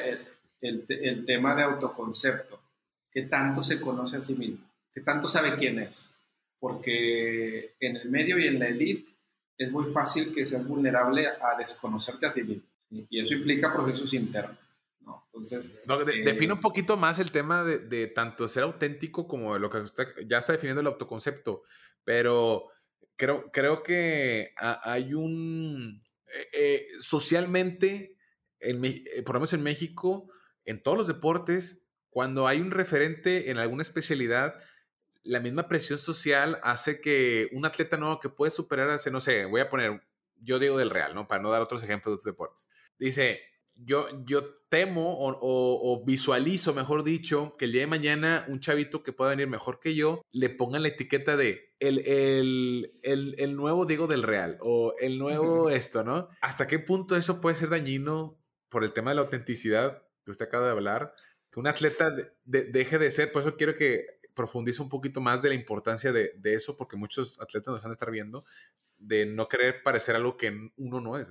[0.60, 2.60] el, el, tema de autoconcepto,
[3.10, 6.10] qué tanto se conoce a sí mismo, qué tanto sabe quién es.
[6.58, 9.10] Porque en el medio y en la elite
[9.58, 12.71] es muy fácil que seas vulnerable a desconocerte a ti mismo.
[13.10, 14.58] Y eso implica procesos internos.
[15.00, 15.24] ¿no?
[15.26, 19.60] Entonces, eh, define un poquito más el tema de, de, tanto ser auténtico como de
[19.60, 21.62] lo que usted ya está definiendo el autoconcepto,
[22.04, 22.68] pero
[23.16, 26.02] creo, creo que hay un,
[26.34, 28.16] eh, eh, socialmente,
[28.60, 28.80] en,
[29.24, 30.30] por lo menos en México,
[30.64, 34.54] en todos los deportes, cuando hay un referente en alguna especialidad,
[35.24, 39.44] la misma presión social hace que un atleta nuevo que puede superar hace, no sé,
[39.44, 40.02] voy a poner,
[40.36, 41.28] yo digo del Real, ¿no?
[41.28, 42.68] Para no dar otros ejemplos de otros deportes.
[43.02, 43.40] Dice,
[43.74, 49.12] yo, yo temo o, visualizo, mejor dicho, que el día de mañana un chavito que
[49.12, 53.86] pueda venir mejor que yo le pongan la etiqueta de el, el, el, el nuevo
[53.86, 56.28] Diego del Real o el nuevo esto, ¿no?
[56.40, 58.38] ¿Hasta qué punto eso puede ser dañino
[58.68, 61.12] por el tema de la autenticidad que usted acaba de hablar?
[61.50, 65.48] Que un atleta deje de ser, por eso quiero que profundice un poquito más de
[65.48, 68.44] la importancia de, de eso, porque muchos atletas nos van a estar viendo,
[69.02, 71.30] de no querer parecer algo que uno no es.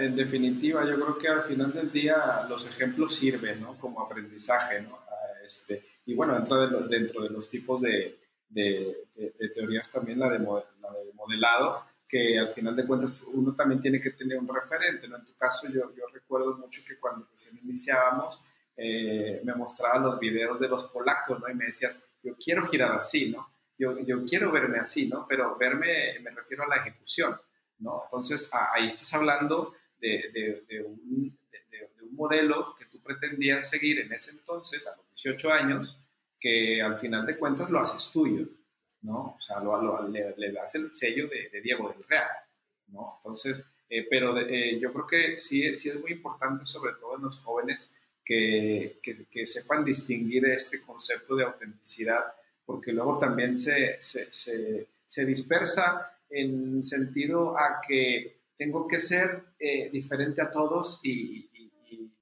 [0.00, 3.78] en definitiva, yo creo que al final del día los ejemplos sirven ¿no?
[3.78, 4.82] como aprendizaje.
[4.82, 4.98] ¿no?
[5.44, 8.18] Este, y bueno, dentro de, dentro de los tipos de,
[8.48, 9.08] de,
[9.54, 14.00] teorías también la de, la de modelado, que al final de cuentas uno también tiene
[14.00, 15.06] que tener un referente.
[15.08, 15.16] ¿no?
[15.16, 18.40] En tu caso, yo, yo recuerdo mucho que cuando recién iniciábamos,
[18.76, 21.48] eh, me mostraba los videos de los polacos, ¿no?
[21.48, 23.48] Y me decías, yo quiero girar así, ¿no?
[23.78, 25.26] Yo, yo quiero verme así, ¿no?
[25.28, 27.36] Pero verme, me refiero a la ejecución,
[27.78, 28.02] ¿no?
[28.04, 34.00] Entonces, ahí estás hablando de, de, de, un, de, un, modelo que tú pretendías seguir
[34.00, 35.98] en ese entonces, a los 18 años,
[36.38, 38.46] que al final de cuentas lo haces tuyo,
[39.02, 39.34] ¿no?
[39.36, 42.28] O sea, lo, le, le, das el sello de, Diego del Real,
[42.88, 43.16] ¿no?
[43.18, 47.22] Entonces, eh, pero eh, yo creo que sí, sí es muy importante, sobre todo en
[47.22, 52.24] los jóvenes, que, que, que sepan distinguir este concepto de autenticidad
[52.64, 59.90] porque luego también se, se, se, dispersa en sentido a que tengo que ser eh,
[59.90, 61.48] diferente a todos y,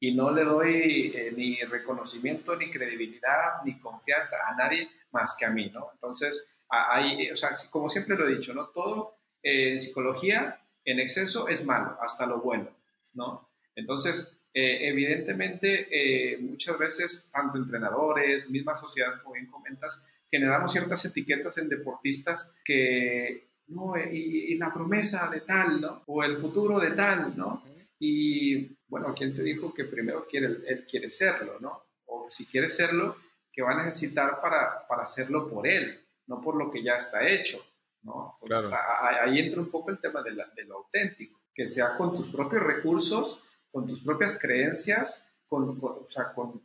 [0.00, 5.44] y, no le doy eh, ni reconocimiento, ni credibilidad, ni confianza a nadie más que
[5.44, 5.90] a mí, ¿no?
[5.92, 8.68] Entonces, hay, o sea, como siempre lo he dicho, ¿no?
[8.68, 12.70] Todo en psicología en exceso es malo, hasta lo bueno,
[13.12, 13.50] ¿no?
[13.76, 21.58] Entonces, eh, evidentemente, muchas veces, tanto entrenadores, misma sociedad, como bien comentas, generamos ciertas etiquetas
[21.58, 26.02] en deportistas que, no, y, la promesa de tal, ¿no?
[26.06, 27.64] O el futuro de tal, ¿no?
[27.98, 31.82] Y bueno, ¿quién te dijo que primero quiere, él quiere serlo, ¿no?
[32.06, 33.16] O si quiere serlo,
[33.52, 37.28] que va a necesitar para, para hacerlo por él, no por lo que ya está
[37.28, 37.64] hecho,
[38.02, 38.38] ¿no?
[38.42, 38.72] Entonces,
[39.22, 43.40] ahí entra un poco el tema de, lo auténtico, que sea con tus propios recursos,
[43.70, 46.62] con tus propias creencias, con, o sea, con,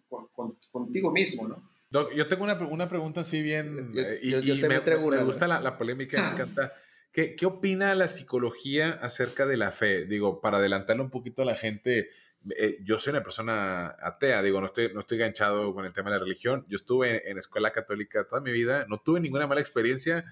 [0.72, 1.75] contigo mismo, ¿no?
[2.16, 3.92] Yo tengo una, una pregunta así bien.
[3.96, 4.32] Eh, y,
[4.62, 6.74] me, gusta la, polémica, me encanta.
[7.12, 10.06] ¿Qué, ¿Qué, opina la psicología acerca de la fe?
[10.06, 12.10] Digo, para adelantarle un poquito a la gente,
[12.58, 16.12] eh, yo soy una persona atea, digo, no estoy, no estoy enganchado con el tema
[16.12, 16.66] de la religión.
[16.68, 20.26] Yo estuve en, escuela católica toda mi vida, no tuve ninguna mala experiencia.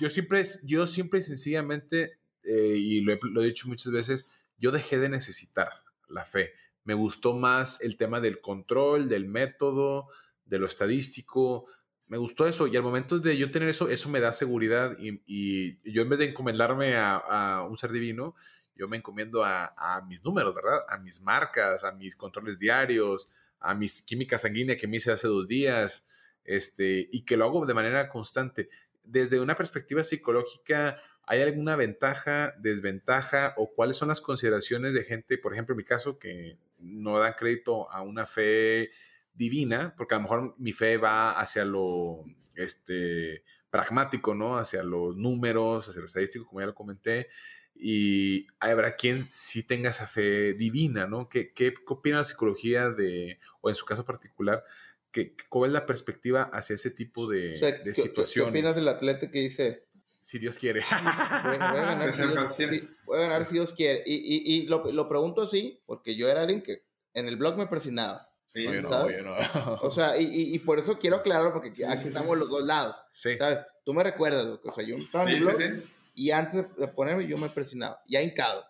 [0.00, 4.26] Yo siempre, yo siempre sencillamente, eh, y lo he, lo he dicho muchas veces,
[4.58, 5.70] yo dejé de necesitar
[6.08, 6.54] la fe.
[6.82, 10.08] Me gustó más el tema del control, del método,
[10.44, 11.66] de lo estadístico.
[12.06, 15.78] Me gustó eso y al momento de yo tener eso, eso me da seguridad y,
[15.90, 18.34] yo en vez de encomendarme a, un ser divino,
[18.76, 20.80] yo me encomiendo a, mis números, ¿verdad?
[20.88, 23.30] A mis marcas, a mis controles diarios,
[23.60, 26.06] a mis químicas sanguíneas que me hice hace dos días,
[26.44, 28.68] este, y que lo hago de manera constante.
[29.02, 35.38] Desde una perspectiva psicológica, ¿hay alguna ventaja, desventaja o cuáles son las consideraciones de gente,
[35.38, 38.90] por ejemplo, en mi caso, que no dan crédito a una fe
[39.34, 42.24] divina, porque a lo mejor mi fe va hacia lo
[42.56, 44.56] este, pragmático, ¿no?
[44.56, 47.28] Hacia los números, hacia lo estadístico, como ya lo comenté,
[47.74, 51.28] y habrá quien sí tenga esa fe divina, ¿no?
[51.28, 54.64] ¿Qué, qué, opina la psicología de, o en su caso particular,
[55.10, 57.56] que, cuál es la perspectiva hacia ese tipo de,
[57.92, 58.32] situaciones?
[58.32, 59.86] ¿qué, opinas del atleta que dice,
[60.20, 60.80] si Dios quiere.
[60.90, 62.22] Voy, a, ganar, si
[63.52, 64.02] Dios, quiere.
[64.06, 67.58] Y, y, y lo, lo, pregunto así, porque yo era alguien que en el blog
[67.58, 68.33] me presionaba.
[68.54, 68.66] Sí,
[69.80, 72.94] O sea, y, y, por eso quiero aclararlo, porque aquí estamos los dos lados.
[73.12, 73.66] ¿Sabes?
[73.84, 75.58] Tú me recuerdas, o sea, yo estaba en el blog
[76.14, 78.64] y antes de ponerme yo me presionaba, ya hincado.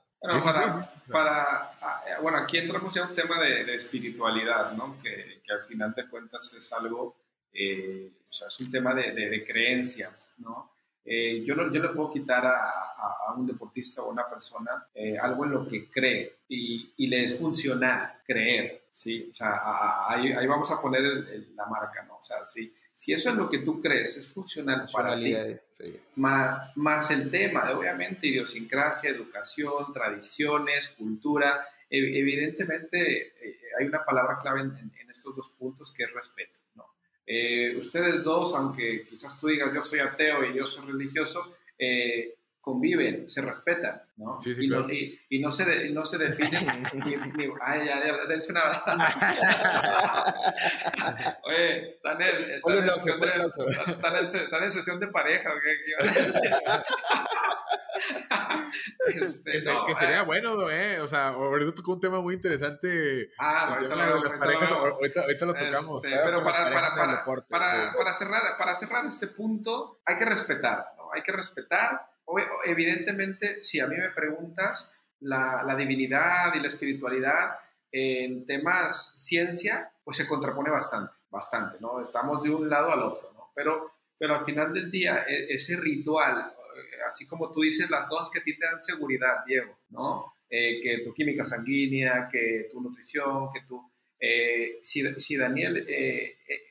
[1.13, 4.97] para, ah, eh, bueno, aquí entramos ya a un tema de, espiritualidad, ¿no?
[5.03, 7.15] Que, que, al final de cuentas es algo,
[7.53, 10.74] eh, o sea, es un tema de, de creencias, ¿no?
[11.05, 12.71] Eh, yo, no, yo le puedo quitar a,
[13.29, 14.87] a, un deportista o a una persona
[15.21, 19.29] algo en lo que cree y, y, le es funcional creer, ¿sí?
[19.31, 21.03] O sea, ahí, ahí, vamos a poner
[21.55, 22.17] la marca, ¿no?
[22.19, 25.35] O sea, sí si eso es lo que tú crees, es funcional para ti,
[26.15, 34.39] más, más, el tema de obviamente idiosincrasia, educación, tradiciones, cultura, evidentemente eh, hay una palabra
[34.41, 36.61] clave en, estos dos puntos que es respeto.
[36.77, 36.87] ¿no?
[37.27, 42.35] Eh, ustedes dos, aunque quizás tú digas yo soy ateo y yo soy religioso, eh,
[42.65, 44.39] conviven, se respetan, ¿no?
[44.39, 44.87] Sí, sí, y, claro.
[44.87, 46.67] no y, y, no se, no se definen.
[47.37, 48.63] ni, ay, ya, ya, dense una.
[51.45, 53.27] Oye, están en, están, en sesión de,
[53.87, 55.77] están, en, están en sesión de pareja, ¿o qué,
[59.07, 60.25] este, no, que sería eh.
[60.25, 61.01] bueno, ¿eh?
[61.01, 63.31] O sea, ahorita tocó un tema muy interesante.
[63.39, 66.05] Ah, ahorita lo, las parejas, ahorita, ahorita, lo tocamos.
[66.05, 70.95] Este, pero para, para, para, para, para, cerrar, para cerrar este punto, hay que respetar,
[70.97, 71.11] ¿no?
[71.13, 72.15] Hay que respetar
[72.65, 77.59] Evidentemente, si a mí me preguntas, la, divinidad y la espiritualidad
[77.93, 82.01] en temas ciencia, pues se contrapone bastante, bastante, ¿no?
[82.01, 83.51] Estamos de un lado al otro, ¿no?
[83.55, 86.54] Pero, pero al final del día, e, ese ritual,
[87.07, 90.35] así como tú dices, las cosas que a ti te dan seguridad, Diego, ¿no?
[90.49, 93.91] Eh, que tu química sanguínea, que tu nutrición, que tu...
[94.19, 95.87] Eh, si, si, Daniel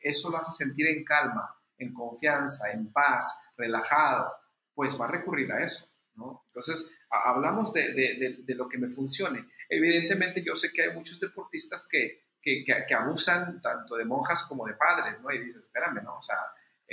[0.02, 4.32] eso lo hace sentir en calma, en confianza, en paz, relajado,
[4.74, 6.44] pues va a recurrir a eso, ¿no?
[6.48, 9.46] Entonces, hablamos de, de, de, lo que me funcione.
[9.70, 14.66] Evidentemente, yo sé que hay muchos deportistas que, que, que, abusan tanto de monjas como
[14.66, 15.32] de padres, ¿no?
[15.32, 16.18] Y dices, espérame, ¿no?
[16.18, 16.38] O sea,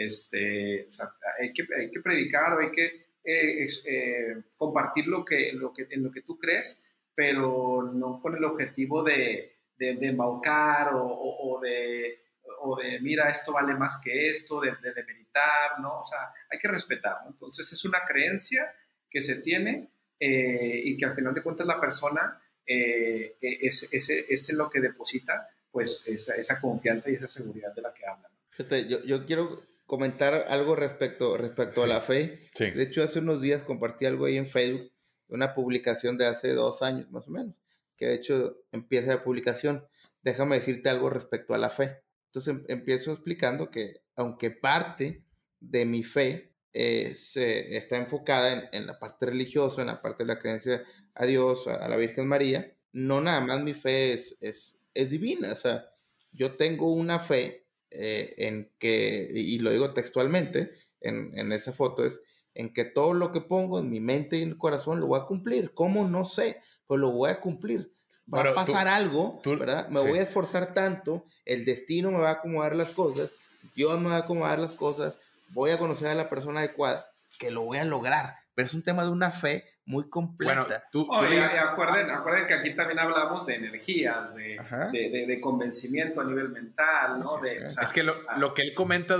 [0.06, 5.24] este, o sea, hay, que, hay que predicar o hay que eh, eh, compartir lo
[5.24, 6.82] que, lo que, en lo que tú crees,
[7.14, 12.20] pero no con el objetivo de, de, de embaucar o, o de
[12.62, 16.00] o de mira, esto vale más que esto, de, de, meditar, ¿no?
[16.00, 17.30] O sea, hay que respetar, ¿no?
[17.30, 18.74] Entonces es una creencia
[19.08, 23.88] que se tiene eh, y que al final de cuentas la persona eh, e, es,
[23.92, 28.06] es, es, lo que deposita pues esa, esa, confianza y esa seguridad de la que
[28.06, 28.30] hablan.
[28.50, 32.48] Fíjate, yo, yo quiero comentar algo respecto, respecto a la fe.
[32.54, 32.70] Sí.
[32.70, 34.92] De hecho, hace unos días compartí algo ahí en Facebook,
[35.26, 37.56] una publicación de hace dos años más o menos,
[37.96, 39.84] que de hecho empieza la publicación.
[40.22, 42.04] Déjame decirte algo respecto a la fe.
[42.26, 45.24] Entonces em, empiezo explicando que aunque parte
[45.58, 50.28] de mi fe eh, se, está enfocada en, la parte religiosa, en la parte de
[50.28, 50.84] la creencia
[51.14, 55.52] a Dios, a, la Virgen María, no nada más mi fe es, es, es divina.
[55.52, 55.90] O sea,
[56.30, 57.59] yo tengo una fe
[57.90, 62.20] eh, en que, y lo digo textualmente en, en esa foto, es
[62.54, 65.20] en que todo lo que pongo en mi mente y en el corazón lo voy
[65.20, 65.72] a cumplir.
[65.72, 66.06] ¿Cómo?
[66.06, 67.92] No sé, pues lo voy a cumplir
[68.32, 69.88] va a pasar algo, ¿verdad?
[69.88, 73.30] Me voy a esforzar tanto, el destino me va a acomodar las cosas,
[73.74, 75.16] Dios me va a acomodar las cosas,
[75.48, 78.36] voy a conocer a la persona adecuada, que lo voy a lograr.
[78.54, 80.54] Pero es un tema de una fe muy completa.
[80.54, 84.56] Bueno, tú, acuerden, acuerden, que aquí también hablamos de energías, de,
[84.92, 87.40] de, de, convencimiento a nivel mental, ¿no?
[87.44, 89.16] es que lo, lo, que él comenta,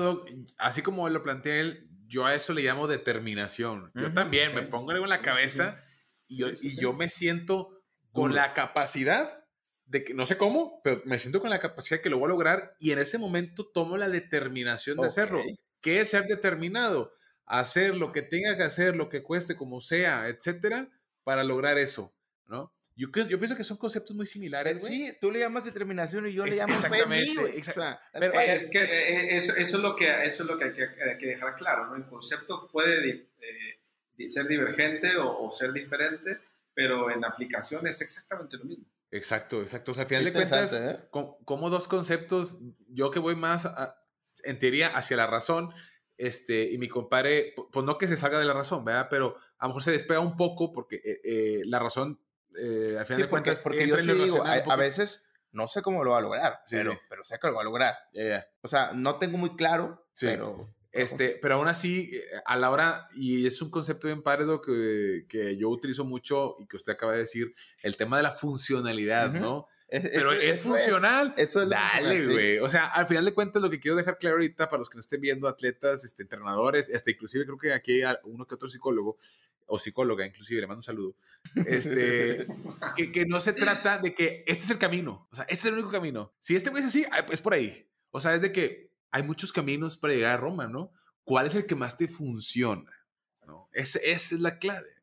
[0.59, 3.91] así como lo plantea él, yo a eso le llamo determinación.
[3.95, 5.83] Yo también me pongo algo en la cabeza
[6.29, 9.45] y, yo, y yo me siento con la capacidad
[9.87, 12.29] de que, no sé cómo, pero me siento con la capacidad que lo voy a
[12.29, 15.43] lograr y en ese momento tomo la determinación de hacerlo.
[15.81, 17.13] ¿Qué es ser determinado?
[17.51, 20.89] Hacer lo que tenga que hacer, lo que cueste, como sea, etcétera,
[21.25, 22.15] para lograr eso,
[22.47, 22.73] ¿no?
[22.95, 24.93] Yo, yo pienso que son conceptos muy similares, güey.
[24.93, 27.73] Sí, tú le llamas determinación y yo le llamo exactamente, fe,
[28.13, 30.73] pero, es que eh, eso, eso, es lo que eso es lo que hay
[31.19, 31.97] que, dejar claro, ¿no?
[31.97, 36.39] El concepto puede eh, ser divergente o, o, ser diferente,
[36.75, 38.85] pero en aplicación es exactamente lo mismo.
[39.11, 39.93] Exacto, exacto.
[39.93, 40.99] O sea, al final de cuentas, ¿eh?
[41.11, 43.69] como, dos conceptos, yo que voy más,
[44.45, 45.73] en teoría, hacia la razón,
[46.21, 49.09] este, y mi compadre, pues no que se salga de la razón, ¿verdad?
[49.11, 52.21] Pero a lo mejor se despega un poco porque eh, eh, la razón,
[52.99, 56.19] al final de cuentas, porque yo sí digo, a, veces no sé cómo lo va
[56.19, 57.95] a lograr, pero, pero sé que lo va a lograr.
[58.63, 63.09] O sea, no tengo muy claro, pero este, pero aún así, eh, a la hora,
[63.15, 67.13] y es un concepto bien pálido que, que yo utilizo mucho y que usted acaba
[67.13, 69.69] de decir, el tema de la funcionalidad, ¿no?
[69.91, 71.35] Pero es, funcional.
[71.37, 72.59] eso es Dale, güey.
[72.59, 74.97] O sea, al final de cuentas, lo que quiero dejar claro ahorita para los que
[74.97, 78.69] no estén viendo, atletas, este, entrenadores, hasta inclusive creo que aquí hay uno que otro
[78.69, 79.17] psicólogo
[79.67, 81.15] o psicóloga, inclusive, le mando un saludo,
[81.67, 82.47] este,
[82.97, 85.65] que, que, no se trata de que este es el camino, o sea, este es
[85.67, 86.35] el único camino.
[86.41, 87.89] Si este güey es así, es por ahí.
[88.11, 90.93] O sea, es de que hay muchos caminos para llegar a Roma, ¿no?
[91.25, 92.91] ¿Cuál es el que más te funciona?
[93.47, 93.69] ¿No?
[93.73, 95.00] esa es la clave.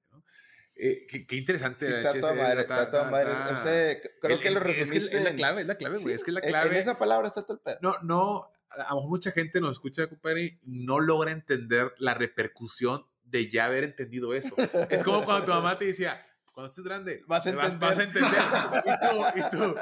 [0.78, 0.84] ¿No?
[0.84, 1.88] Eh, qué, qué, interesante.
[1.88, 3.32] Sí, está toda madre, está, toda madre.
[3.52, 4.98] Ese, creo que lo resumiste.
[4.98, 6.10] Es, que es la clave, es la clave, güey.
[6.10, 6.70] Sí, es que es la clave.
[6.70, 7.78] En esa palabra está todo el pedo.
[7.82, 12.14] No, no, a lo mejor mucha gente nos escucha, compadre, y no logra entender la
[12.14, 14.56] repercusión de ya haber entendido eso.
[14.90, 17.80] es como cuando tu mamá te decía, cuando estés grande, vas a entender.
[17.80, 18.32] Vas, a entender.
[19.36, 19.76] y, tú, y tú.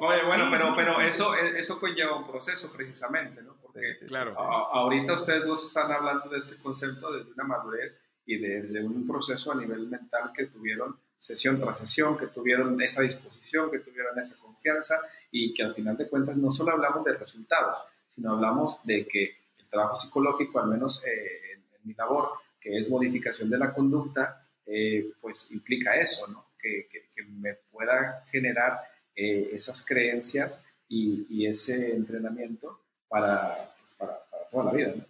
[0.00, 1.06] Oye, bueno, sí, pero, sí, pero sí.
[1.06, 3.56] Eso, eso conlleva un proceso precisamente, ¿no?
[3.60, 4.38] Porque claro.
[4.38, 9.06] A, ahorita ustedes dos están hablando de este concepto desde una madurez y desde un
[9.06, 14.18] proceso a nivel mental que tuvieron sesión tras sesión, que tuvieron esa disposición, que tuvieron
[14.18, 15.00] esa confianza
[15.30, 17.78] y que al final de cuentas no solo hablamos de resultados,
[18.14, 22.78] sino hablamos de que el trabajo psicológico, al menos eh, en, en, mi labor, que
[22.78, 26.52] es modificación de la conducta, eh, pues implica eso, ¿no?
[26.58, 28.80] Que, que, que me pueda generar
[29.14, 35.04] eh, esas creencias y, y, ese entrenamiento para, pues para, para, toda la vida, ¿no?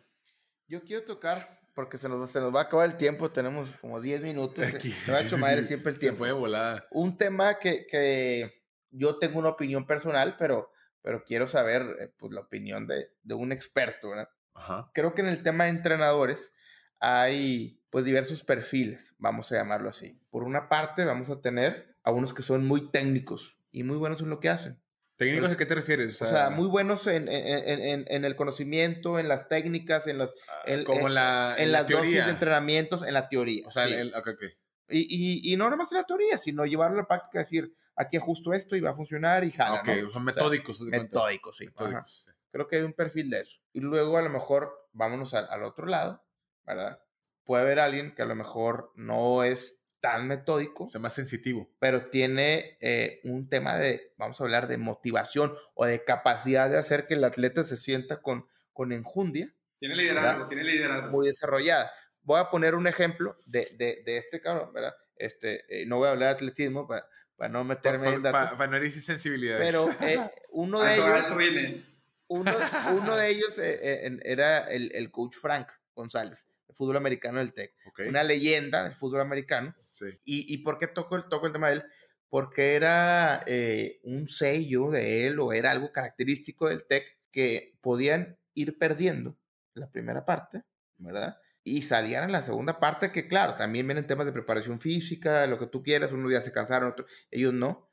[0.66, 4.00] Yo quiero tocar, porque se nos, se nos va a acabar el tiempo, tenemos como
[4.00, 6.24] 10 minutos, Aquí, me ha hecho madre siempre el tiempo.
[6.24, 6.86] Se fue volada.
[6.90, 10.70] Un tema que, que yo tengo una opinión personal, pero,
[11.02, 14.28] pero quiero saber eh, pues, la opinión de, de un experto, ¿verdad?
[14.54, 14.90] Ajá.
[14.94, 16.52] Creo que en el tema de entrenadores
[17.00, 20.20] hay pues diversos perfiles, vamos a llamarlo así.
[20.30, 24.20] Por una parte vamos a tener a unos que son muy técnicos y muy buenos
[24.20, 24.80] en lo que hacen.
[25.16, 26.20] ¿Técnicos a qué te refieres?
[26.20, 30.34] O sea, muy buenos en, en, en, en, el conocimiento, en las técnicas, en los...
[30.86, 33.66] Como la, en, la las dosis de entrenamientos, en la teoría.
[33.66, 33.94] O sea, sí.
[33.94, 34.48] el, okay, okay.
[34.88, 37.72] Y, y, y, no nada más en la teoría, sino llevarlo a la práctica, decir,
[37.96, 40.10] aquí ajusto esto y va a funcionar y jala, okay, ¿no?
[40.10, 40.80] son metódicos.
[40.80, 41.66] O sea, metódicos, sí.
[41.66, 42.30] Metódicos, sí.
[42.50, 43.58] Creo que hay un perfil de eso.
[43.72, 46.24] Y luego a lo mejor vámonos al, al otro lado,
[46.64, 47.00] ¿verdad?
[47.44, 50.84] puede haber alguien que a lo mejor no es tan metódico.
[50.84, 51.66] O sea, más sensitivo.
[51.78, 56.76] Pero tiene eh, un tema de, vamos a hablar de motivación o de capacidad de
[56.76, 59.54] hacer que el atleta se sienta con, con enjundia.
[59.78, 61.08] Tiene liderazgo, tiene liderazgo.
[61.08, 61.90] Muy desarrollada.
[62.20, 64.94] Voy a poner un ejemplo de, de, de este cabrón, ¿verdad?
[65.16, 68.40] Este, eh, no voy a hablar de atletismo para, para no meterme pa, en datos.
[68.40, 69.66] Para pa no herir sensibilidades.
[69.66, 71.26] Pero eh, uno de eso, ellos...
[71.26, 71.82] Eso viene.
[72.26, 72.52] Uno,
[72.94, 77.74] uno de ellos eh, era el, el coach Frank González fútbol americano del TEC.
[77.86, 78.08] Okay.
[78.08, 79.74] Una leyenda del fútbol americano.
[79.88, 80.06] Sí.
[80.24, 81.84] ¿Y, ¿Y por qué toco el, toco el tema de él?
[82.28, 88.38] Porque era eh, un sello de él o era algo característico del TEC que podían
[88.54, 89.36] ir perdiendo
[89.74, 90.62] la primera parte,
[90.98, 91.38] ¿verdad?
[91.62, 95.58] Y salían en la segunda parte, que claro, también vienen temas de preparación física, lo
[95.58, 97.88] que tú quieras, unos días se cansaron, otros, ellos no,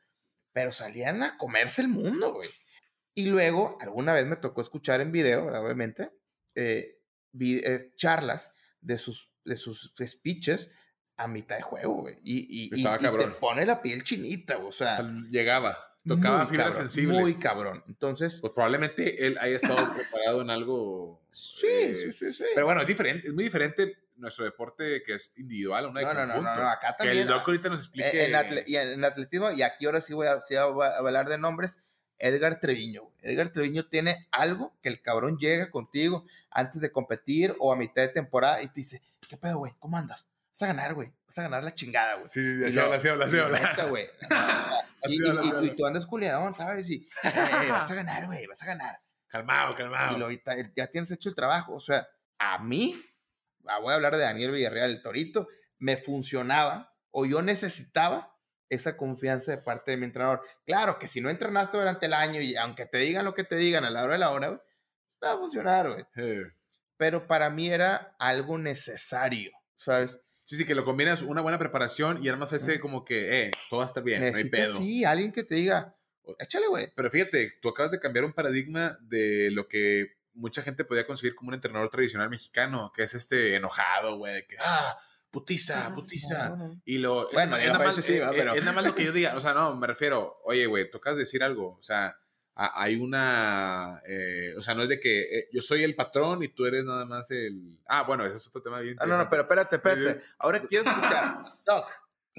[0.52, 2.50] pero salían a comerse el mundo, güey.
[3.14, 6.12] Y luego, alguna vez me tocó escuchar en video, obviamente,
[6.56, 7.00] eh,
[7.32, 8.52] vi, eh, charlas
[8.82, 10.72] de sus, de sus speeches
[11.18, 12.20] a mitad de juego, güey.
[12.24, 15.02] Y, y, y, y, te pone la piel chinita, o sea.
[15.30, 17.22] Llegaba, tocaba fibras cabrón, sensibles.
[17.22, 17.84] Muy cabrón.
[17.88, 18.40] Entonces.
[18.42, 21.24] Pues probablemente él haya estado preparado en algo.
[21.32, 22.44] Sí, eh, sí, sí, sí.
[22.54, 26.26] Pero bueno, es diferente, es muy diferente nuestro deporte que es individual, una no, no,
[26.28, 27.18] no, no, no, acá también.
[27.18, 28.26] Que el doc ahorita nos explique.
[28.26, 31.28] En, atle y en atletismo, y aquí ahora sí voy a, sí voy a hablar
[31.28, 31.78] de nombres.
[32.22, 33.12] Edgar Treviño.
[33.22, 38.04] Edgar Treviño tiene algo que el cabrón llega contigo antes de competir o a mitad
[38.04, 39.74] de temporada y te dice, ¿qué pedo, güey?
[39.80, 40.28] ¿Cómo andas?
[40.54, 41.14] Vas a ganar, güey.
[41.28, 42.30] Vas a ganar la chingada, güey.
[42.30, 43.86] Sí, sí, sí, habla, así habla, así habla.
[43.90, 44.06] güey.
[45.64, 46.90] y, tú andas culiadón, ¿sabes?
[46.90, 49.00] Y eh, vas a ganar, güey, vas a ganar.
[49.28, 50.18] Calmado, calmado.
[50.18, 50.30] Y lo,
[50.76, 51.74] ya tienes hecho el trabajo.
[51.74, 52.08] O sea,
[52.38, 53.02] a mí,
[53.66, 55.48] ah, voy a hablar de Daniel Villarreal, el Torito,
[55.80, 58.31] me funcionaba o yo necesitaba
[58.72, 60.42] esa confianza de parte de mi entrenador.
[60.66, 63.58] Claro que si no entrenaste durante el año y aunque te digan lo que te
[63.58, 64.64] digan a la hora de la hora,
[65.24, 66.06] va a funcionar, güey.
[66.16, 66.42] Sí.
[66.98, 70.20] Pero para mí era algo necesario, ¿sabes?
[70.44, 73.80] Sí, sí, que lo combinas una buena preparación y además ese como que, eh, todo
[73.80, 74.78] va a estar bien, no hay pedo.
[74.78, 75.96] Sí, alguien que te diga,
[76.40, 76.92] échale, güey.
[76.96, 81.36] Pero fíjate, tú acabas de cambiar un paradigma de lo que mucha gente podía conseguir
[81.36, 84.98] como un entrenador tradicional mexicano, que es este enojado, güey, que, ah,
[85.32, 86.50] putiza, putiza.
[86.50, 86.82] No, no.
[86.86, 87.30] Y lo.
[87.32, 88.54] Bueno, es, es, nada más, sí, es, pero...
[88.54, 89.36] es, nada más, lo que yo diga.
[89.36, 91.76] O sea, no, me refiero, oye, güey, tocas decir algo.
[91.78, 92.18] O sea,
[92.56, 94.02] a, hay una.
[94.06, 96.84] Eh, o sea, no es de que eh, yo soy el patrón y tú eres
[96.86, 97.80] nada más el.
[97.88, 98.98] Ah, bueno, ese es otro tema bien.
[99.00, 100.22] Ah, no, no, pero espérate, espérate.
[100.38, 101.54] Ahora quiero escuchar.
[101.66, 101.88] Doc,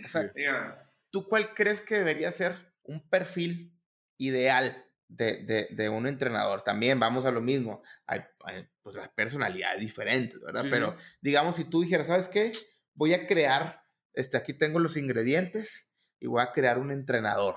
[0.05, 0.89] o sea.
[1.11, 3.79] ¿tú cuál crees que debería ser un perfil
[4.19, 6.63] ideal de, de, de, un entrenador.
[6.63, 7.83] También vamos a lo mismo.
[8.07, 10.63] Hay, hay pues las personalidades diferentes, ¿verdad?
[10.63, 12.51] Sí, Pero digamos, si tú dijeras, ¿sabes qué?
[12.95, 13.83] Voy a crear,
[14.13, 15.89] este, aquí tengo los ingredientes
[16.21, 17.57] y voy a crear un entrenador.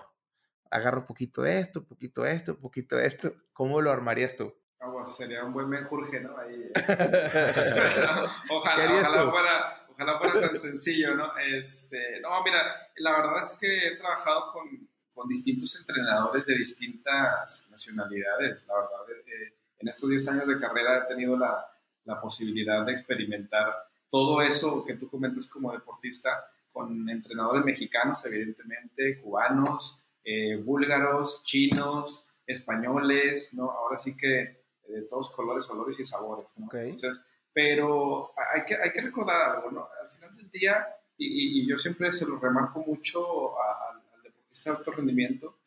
[0.71, 3.33] Agarro poquito de esto, poquito de esto, poquito de esto.
[3.53, 4.53] ¿Cómo lo armarías tú?
[4.79, 6.37] Bueno, sería un buen menjurje, ¿no?
[6.37, 6.71] Ahí,
[8.49, 11.35] ojalá, ojalá fuera, ojalá fuera tan sencillo, ¿no?
[11.37, 12.59] Este, no, mira,
[12.97, 18.63] la verdad es que he trabajado con, con distintos entrenadores de distintas nacionalidades.
[18.67, 21.65] La verdad, eh, en estos 10 años de carrera he tenido la,
[22.03, 23.73] la, posibilidad de experimentar
[24.09, 32.27] todo eso que tú comentas como deportista con entrenadores mexicanos, evidentemente, cubanos, eh, búlgaros, chinos,
[32.45, 33.71] españoles, ¿no?
[33.71, 36.67] Ahora sí que de todos colores, olores y sabores, ¿no?
[36.73, 37.19] Entonces,
[37.53, 39.87] pero hay que, hay que recordar algo, ¿no?
[40.01, 40.85] Al final del día,
[41.17, 45.57] y, y yo siempre se lo remarco mucho al deportista de alto rendimiento,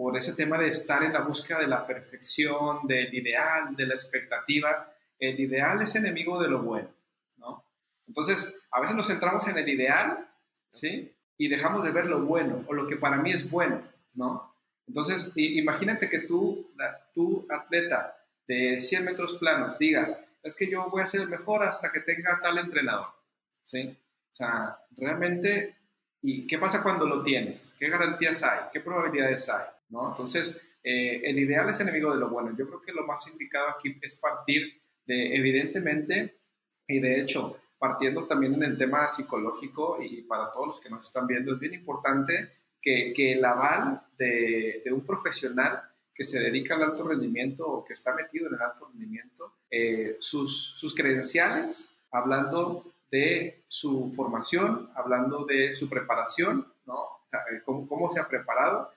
[0.00, 3.94] por ese tema de estar en la búsqueda de la perfección, del ideal, de la
[3.94, 4.90] expectativa.
[5.18, 6.94] El ideal es enemigo de lo bueno, ¿no?
[8.10, 10.28] Entonces, a veces nos centramos en el ideal,
[10.72, 11.14] ¿sí?
[11.38, 13.82] Y dejamos de ver lo bueno o lo que para mí es bueno,
[14.14, 14.52] ¿no?
[14.88, 16.72] Entonces, imagínate que tú,
[17.14, 18.16] tú, atleta
[18.48, 22.00] de 100 metros planos, digas, es que yo voy a ser el mejor hasta que
[22.00, 23.06] tenga tal entrenador,
[23.62, 23.96] ¿sí?
[24.32, 25.76] O sea, realmente,
[26.20, 27.76] ¿y qué pasa cuando lo tienes?
[27.78, 28.62] ¿Qué garantías hay?
[28.72, 29.66] ¿Qué probabilidades hay?
[29.90, 30.08] ¿no?
[30.08, 32.56] Entonces, eh, el ideal es enemigo de lo bueno.
[32.58, 36.40] Yo creo que lo más indicado aquí es partir de, evidentemente,
[36.88, 41.06] y de hecho, partiendo también en el tema psicológico y para todos los que nos
[41.06, 45.82] están viendo, es bien importante que, que el aval de, un profesional
[46.14, 50.18] que se dedica al alto rendimiento o que está metido en el alto rendimiento, eh,
[50.20, 57.06] sus, sus credenciales, hablando de su formación, hablando de su preparación, ¿no?
[57.32, 58.92] Eh, cómo, cómo se ha preparado,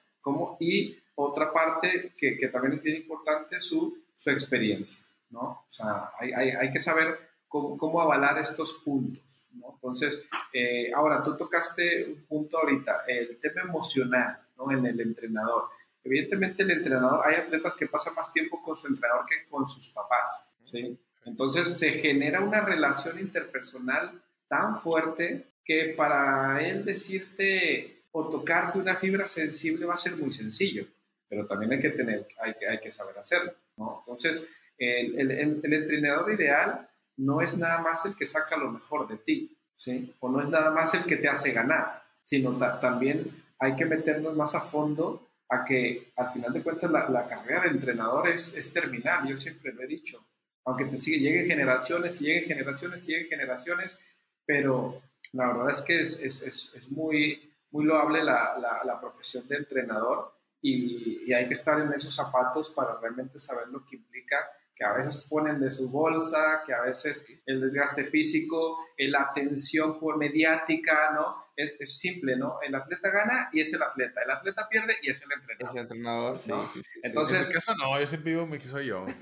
[0.60, 5.42] y otra parte que, que, también es bien importante, su, su experiencia, ¿no?
[5.42, 9.74] O sea, hay, hay, hay que saber cómo, cómo, avalar estos puntos, ¿no?
[9.76, 14.72] Entonces, eh, ahora tú tocaste un punto ahorita, el tema emocional, ¿no?
[14.72, 15.66] En el entrenador.
[16.04, 19.88] Evidentemente el entrenador, hay atletas que pasan más tiempo con su entrenador que con sus
[19.90, 20.98] papás, ¿sí?
[21.26, 28.96] Entonces se genera una relación interpersonal tan fuerte que para él decirte o tocarte una
[28.96, 30.88] fibra sensible va a ser muy sencillo,
[31.30, 33.54] pero también hay que, tener, hay hay que saber hacerlo.
[33.78, 34.00] ¿no?
[34.00, 39.08] Entonces, el, el, el, entrenador ideal no es nada más el que saca lo mejor
[39.08, 40.14] de ti, ¿sí?
[40.20, 44.36] o no es nada más el que te hace ganar, sino también hay que meternos
[44.36, 48.54] más a fondo a que al final de cuentas la, la carrera de entrenador es,
[48.54, 50.26] es, terminal, yo siempre lo he dicho,
[50.66, 54.00] aunque te sigue, lleguen generaciones lleguen generaciones lleguen generaciones,
[54.46, 55.02] pero
[55.34, 58.56] la verdad es que es, es, es muy muy loable la,
[58.86, 63.68] la, profesión de entrenador y, y, hay que estar en esos zapatos para realmente saber
[63.70, 64.38] lo que implica,
[64.76, 70.00] que a veces ponen de su bolsa, que a veces el desgaste físico, la atención
[70.00, 71.44] por mediática, ¿no?
[71.56, 72.58] Es, es, simple, ¿no?
[72.62, 75.70] El atleta gana y es el atleta, el atleta pierde y es el entrenador.
[75.70, 78.64] Es el entrenador, sí, sí, sí, Entonces, en mi caso no, yo siempre digo que
[78.64, 79.06] soy yo.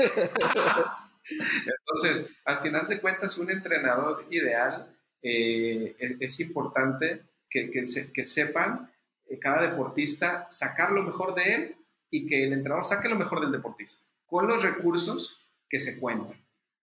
[1.30, 4.88] Entonces, al final de cuentas, un entrenador ideal
[5.22, 8.92] eh, es, es importante que, que, sepan
[9.28, 11.76] eh, cada deportista sacar lo mejor de él
[12.10, 15.41] y que el entrenador saque lo mejor del deportista, con los recursos
[15.72, 16.36] que se cuentan.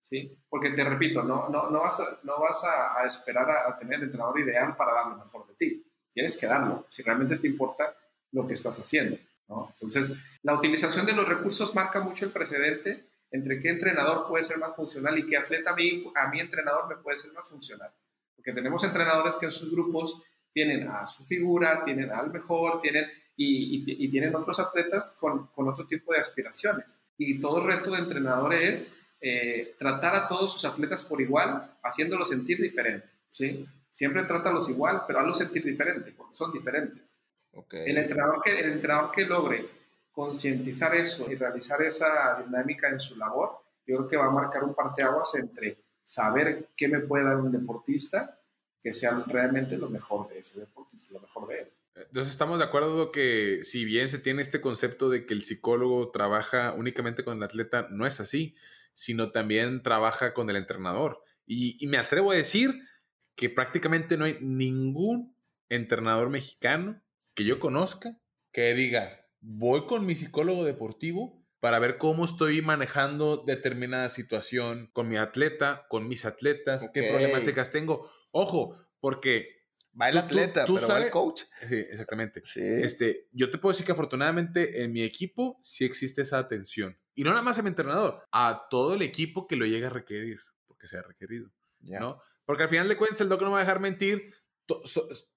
[0.09, 0.35] ¿sí?
[0.49, 4.05] Porque te repito, no, no, no vas, a, no vas a, esperar a, tener el
[4.05, 5.85] entrenador ideal para dar lo mejor de ti.
[6.11, 7.95] Tienes que darlo, si realmente te importa
[8.33, 9.19] lo que estás haciendo.
[9.49, 14.59] Entonces, la utilización de los recursos marca mucho el precedente entre qué entrenador puede ser
[14.59, 17.91] más funcional y qué atleta a mí, a mi entrenador me puede ser más funcional.
[18.35, 20.23] Porque tenemos entrenadores que en sus grupos
[20.53, 25.87] tienen a su figura, tienen al mejor, tienen, y, tienen otros atletas con, con, otro
[25.87, 26.98] tipo de aspiraciones.
[27.19, 32.29] Y todo reto de entrenador es eh, tratar a todos sus atletas por igual, haciéndolos
[32.29, 33.09] sentir diferente.
[33.31, 33.67] ¿sí?
[33.91, 37.15] Siempre trátalos igual, pero hazlos sentir diferente, porque son diferentes.
[37.53, 37.91] Okay.
[37.91, 39.69] El, entrenador que, el entrenador que logre
[40.13, 44.63] concientizar eso y realizar esa dinámica en su labor, yo creo que va a marcar
[44.63, 48.39] un parteaguas entre saber qué me puede dar un deportista
[48.83, 51.69] que sea realmente lo mejor de ese deportista, lo mejor de él.
[52.07, 56.11] Entonces estamos de acuerdo que si bien se tiene este concepto de que el psicólogo
[56.11, 58.55] trabaja únicamente con el atleta, no es así,
[58.93, 61.23] sino también trabaja con el entrenador.
[61.47, 62.81] Y, y me atrevo a decir
[63.35, 65.35] que prácticamente no hay ningún
[65.69, 67.01] entrenador mexicano
[67.35, 68.19] que yo conozca
[68.53, 75.09] que diga, voy con mi psicólogo deportivo para ver cómo estoy manejando determinada situación con
[75.09, 78.11] mi atleta, con mis atletas, qué problemáticas tengo.
[78.31, 79.58] Ojo, porque...
[80.01, 81.43] Va el atleta, pero va el coach.
[81.67, 82.43] Sí, exactamente.
[82.55, 86.97] Este, yo te puedo decir que afortunadamente en mi equipo sí existe esa atención.
[87.15, 89.91] Y no nada más a mi entrenador, a todo el equipo que lo llegue a
[89.91, 91.51] requerir, porque sea requerido.
[91.81, 92.21] ¿no?
[92.45, 94.35] Porque al final de cuentas el doc no me va a dejar mentir,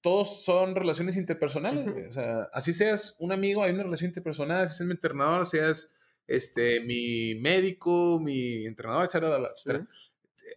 [0.02, 1.88] todos son relaciones interpersonales.
[2.10, 5.96] O sea, así seas un amigo, hay una relación interpersonal, si seas mi entrenador, seas
[6.28, 9.88] este, mi médico, mi entrenador, etc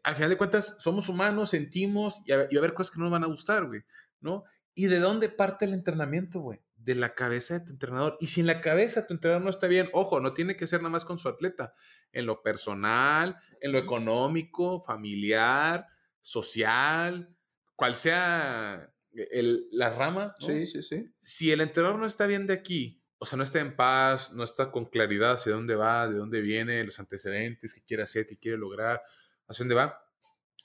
[0.03, 3.05] al final de cuentas, somos humanos, sentimos y, a, va a haber cosas que no
[3.05, 3.83] nos van a gustar, güey,
[4.21, 4.45] ¿no?
[4.75, 6.61] ¿Y de dónde parte el entrenamiento, güey?
[6.77, 8.17] De la cabeza de tu entrenador.
[8.21, 10.67] Y si en la cabeza de tu entrenador no está bien, ojo, no tiene que
[10.67, 11.75] ser nada más con su atleta.
[12.13, 15.87] En lo personal, en lo económico, familiar,
[16.21, 17.35] social,
[17.77, 20.35] cual sea el, la rama.
[20.41, 21.09] Sí, sí, sí.
[21.21, 24.45] Si el entrenador no está bien de aquí, o sea, no está en paz, no
[24.45, 28.37] está con claridad hacia dónde va, de dónde viene, los antecedentes, qué quiere hacer, qué
[28.37, 29.03] quiere lograr,
[29.49, 30.01] hacia dónde va.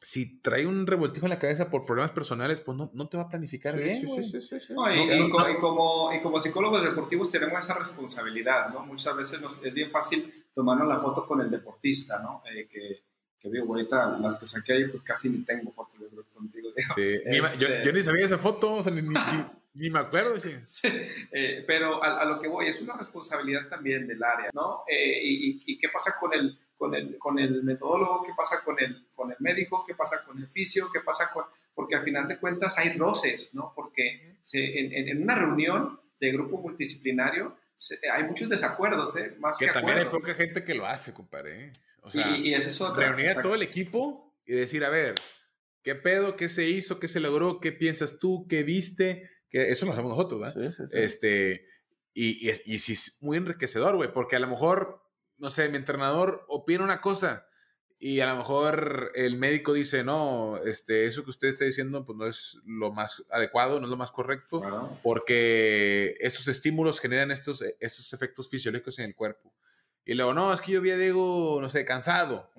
[0.01, 3.23] Si trae un revoltijo en la cabeza por problemas personales, pues no, no te va
[3.23, 4.07] a planificar Sí, bien.
[4.07, 4.73] sí, sí, sí, sí.
[4.73, 5.49] No, y, No, y no, co- no.
[5.51, 8.85] y como, y como psicólogos deportivos tenemos esa responsabilidad, ¿no?
[8.85, 12.41] Muchas veces nos- es bien fácil tomarnos la foto con el deportista, ¿no?
[12.49, 13.03] Eh, que,
[13.37, 16.69] que digo, ahorita las que saqué ahí, pues casi ni tengo fotos de contigo.
[16.75, 16.75] digo.
[16.95, 19.15] Sí, ni ma- yo, Este- yo ni sabía esa foto, o sea, ni, ni, ni-
[19.73, 20.39] ni me acuerdo.
[20.39, 20.51] sí.
[20.63, 20.87] Sí,
[21.33, 24.83] eh, pero a, a lo que voy, es una responsabilidad también del área, ¿no?
[24.87, 28.23] Eh, y, y- y qué pasa con el, con, el, con el metodólogo?
[28.23, 29.83] ¿Qué pasa con el, con el médico?
[29.85, 30.89] ¿Qué pasa con el fisio?
[30.91, 31.43] ¿Qué pasa con...?
[31.75, 33.71] Porque al final de cuentas hay roces, ¿no?
[33.75, 39.35] Porque se- en, en- en una reunión de grupo multidisciplinario se- hay muchos desacuerdos, ¿eh?
[39.39, 40.27] Más que, Que también hay acuerdos.
[40.27, 41.65] poca gente que lo hace, compadre.
[41.65, 41.73] ¿eh?
[42.01, 42.95] O Y, sea, y ese es otro.
[43.01, 45.15] reunir a todo el equipo y decir, a ver,
[45.83, 46.35] ¿qué pedo?
[46.35, 46.99] ¿Qué se hizo?
[46.99, 47.59] ¿Qué se logró?
[47.59, 48.47] ¿Qué piensas tú?
[48.49, 49.29] ¿Qué viste?
[49.49, 50.71] Que eso lo hacemos nosotros, ¿verdad?
[50.71, 50.97] Sí, sí, sí.
[50.97, 51.65] Este,
[52.13, 55.01] y, y, y sí es muy enriquecedor, güey, porque a lo mejor,
[55.39, 57.45] no sé, mi entrenador opina una cosa
[58.01, 62.17] y a lo mejor el médico dice, no, este, eso que usted está diciendo, pues
[62.17, 64.61] no es lo más adecuado, no es lo más correcto,
[65.03, 69.53] porque estos estímulos generan estos, estos efectos fisiológicos en el cuerpo.
[70.05, 72.49] Y luego, no, es que yo vi a Diego, no sé, cansado,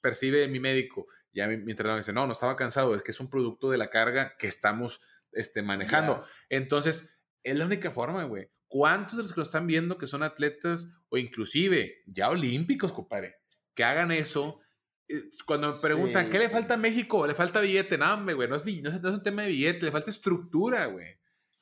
[0.00, 1.06] percibe mi médico.
[1.32, 3.78] Ya mi, mi entrenador dice, no, no estaba cansado, es que es un producto de
[3.78, 5.00] la carga que estamos
[5.30, 6.24] este, manejando.
[6.48, 8.50] Entonces, es la única forma, güey.
[8.76, 13.36] ¿Cuántos de los que lo están viendo que son atletas o inclusive ya olímpicos, compadre,
[13.72, 14.60] que hagan eso?
[15.06, 16.52] eh, Cuando me preguntan, Sí, ¿qué le sí.
[16.52, 17.24] falta a México?
[17.24, 17.96] ¿Le falta billete?
[17.96, 20.10] No, hombre, güey, no es, no, es, no es un tema de billete, le falta
[20.10, 21.06] estructura, güey.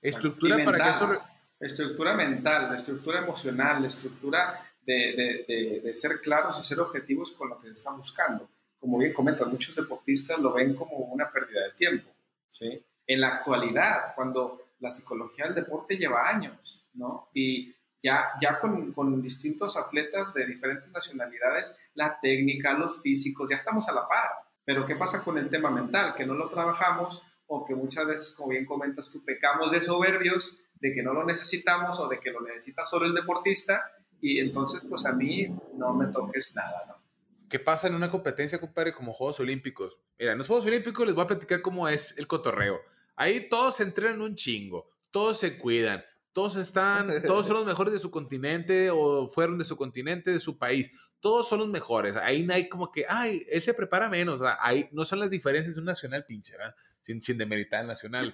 [0.00, 1.22] Estructura Y para que mental, eso...
[1.60, 6.80] Estructura mental, la estructura emocional, la estructura de, de- de- de ser claros y ser
[6.80, 8.48] objetivos con lo que se está buscando.
[8.80, 12.08] Como bien comentas, muchos deportistas lo ven como una pérdida de tiempo.
[12.50, 12.82] ¿sí?
[13.06, 17.28] En la actualidad, cuando la psicología del deporte lleva años, ¿no?
[17.34, 23.56] Y ya, ya con, con distintos atletas de diferentes nacionalidades, la técnica, los físicos, ya
[23.56, 24.30] estamos a la par.
[24.64, 26.14] Pero ¿qué pasa con el tema mental?
[26.14, 30.56] Que no lo trabajamos o que muchas veces, como bien comentas tú, pecamos de soberbios,
[30.80, 33.90] de que no lo necesitamos o de que lo necesita solo el deportista
[34.20, 37.02] y entonces pues a mí no me toques nada, ¿no?
[37.48, 40.00] ¿Qué pasa en una competencia, compadre, como Juegos Olímpicos?
[40.18, 42.80] Mira, en los Juegos Olímpicos les voy a platicar cómo es el cotorreo.
[43.14, 47.92] Ahí todos se entrenan un chingo, todos se cuidan, todos están, todos son los mejores
[47.92, 50.90] de su continente o fueron de su continente, de su país.
[51.20, 52.16] Todos son los mejores.
[52.16, 54.40] Ahí no hay como que, ay, él se prepara menos.
[54.40, 56.74] O sea, ahí no son las diferencias de un nacional pinche, ¿verdad?
[57.02, 58.32] Sin, sin demeritar al nacional.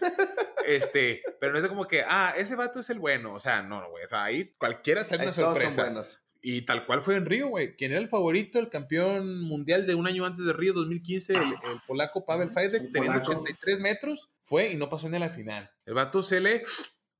[0.68, 3.32] Este, pero no es como que, ah, ese vato es el bueno.
[3.32, 4.05] O sea, no, no, güey.
[4.05, 6.05] O sea, ahí cualquiera sale una sorpresa.
[6.42, 7.74] Y tal cual fue en Río, güey.
[7.74, 11.40] Quien era el favorito, el campeón mundial de un año antes de Río 2015, el,
[11.40, 13.40] el polaco Pavel Fajdek, teniendo polaco.
[13.40, 15.70] 83 metros, fue y no pasó ni a la final.
[15.86, 16.62] El vato se le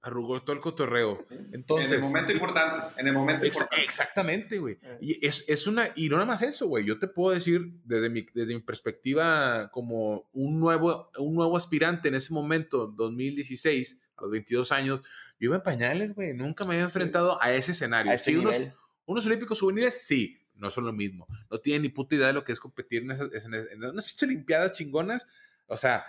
[0.03, 1.27] arrugó todo el cotorreo.
[1.53, 3.85] Entonces, en el momento importante, en el momento importante.
[3.85, 4.79] exactamente, güey.
[4.83, 4.99] Eh.
[5.01, 6.85] Y es, es una, y no nada más eso, güey.
[6.85, 12.09] Yo te puedo decir desde mi, desde mi perspectiva como un nuevo, un nuevo aspirante
[12.09, 15.01] en ese momento, 2016, a los 22 años,
[15.39, 16.33] yo iba en pañales, güey.
[16.33, 18.13] Nunca me había enfrentado a ese escenario.
[18.13, 18.57] A ese Sí, unos,
[19.05, 21.27] unos olímpicos juveniles, sí, no son lo mismo.
[21.51, 24.23] No tienen ni puta idea de lo que es competir en, esas, en, en unas
[24.23, 25.27] olimpiadas chingonas.
[25.67, 26.05] O sea,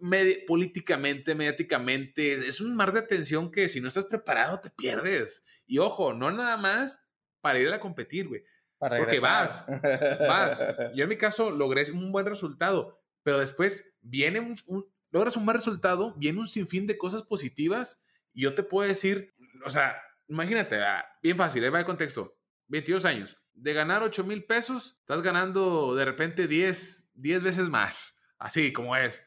[0.00, 5.44] medi- políticamente, mediáticamente, es un mar de atención que si no estás preparado te pierdes.
[5.66, 7.08] Y ojo, no nada más
[7.40, 8.44] para ir a competir, güey.
[8.78, 10.18] Para Porque regresar.
[10.28, 10.62] Vas.
[10.94, 15.44] Yo en mi caso logré un buen resultado, pero después viene un, un- logras un
[15.46, 18.04] buen resultado, viene un sinfín de cosas positivas
[18.34, 22.36] y yo te puedo decir, o sea, imagínate, ah, bien fácil, ahí va el contexto,
[22.68, 28.14] 22 años, de ganar 8 mil pesos, estás ganando de repente 10, 10 veces más,
[28.38, 29.22] así como es.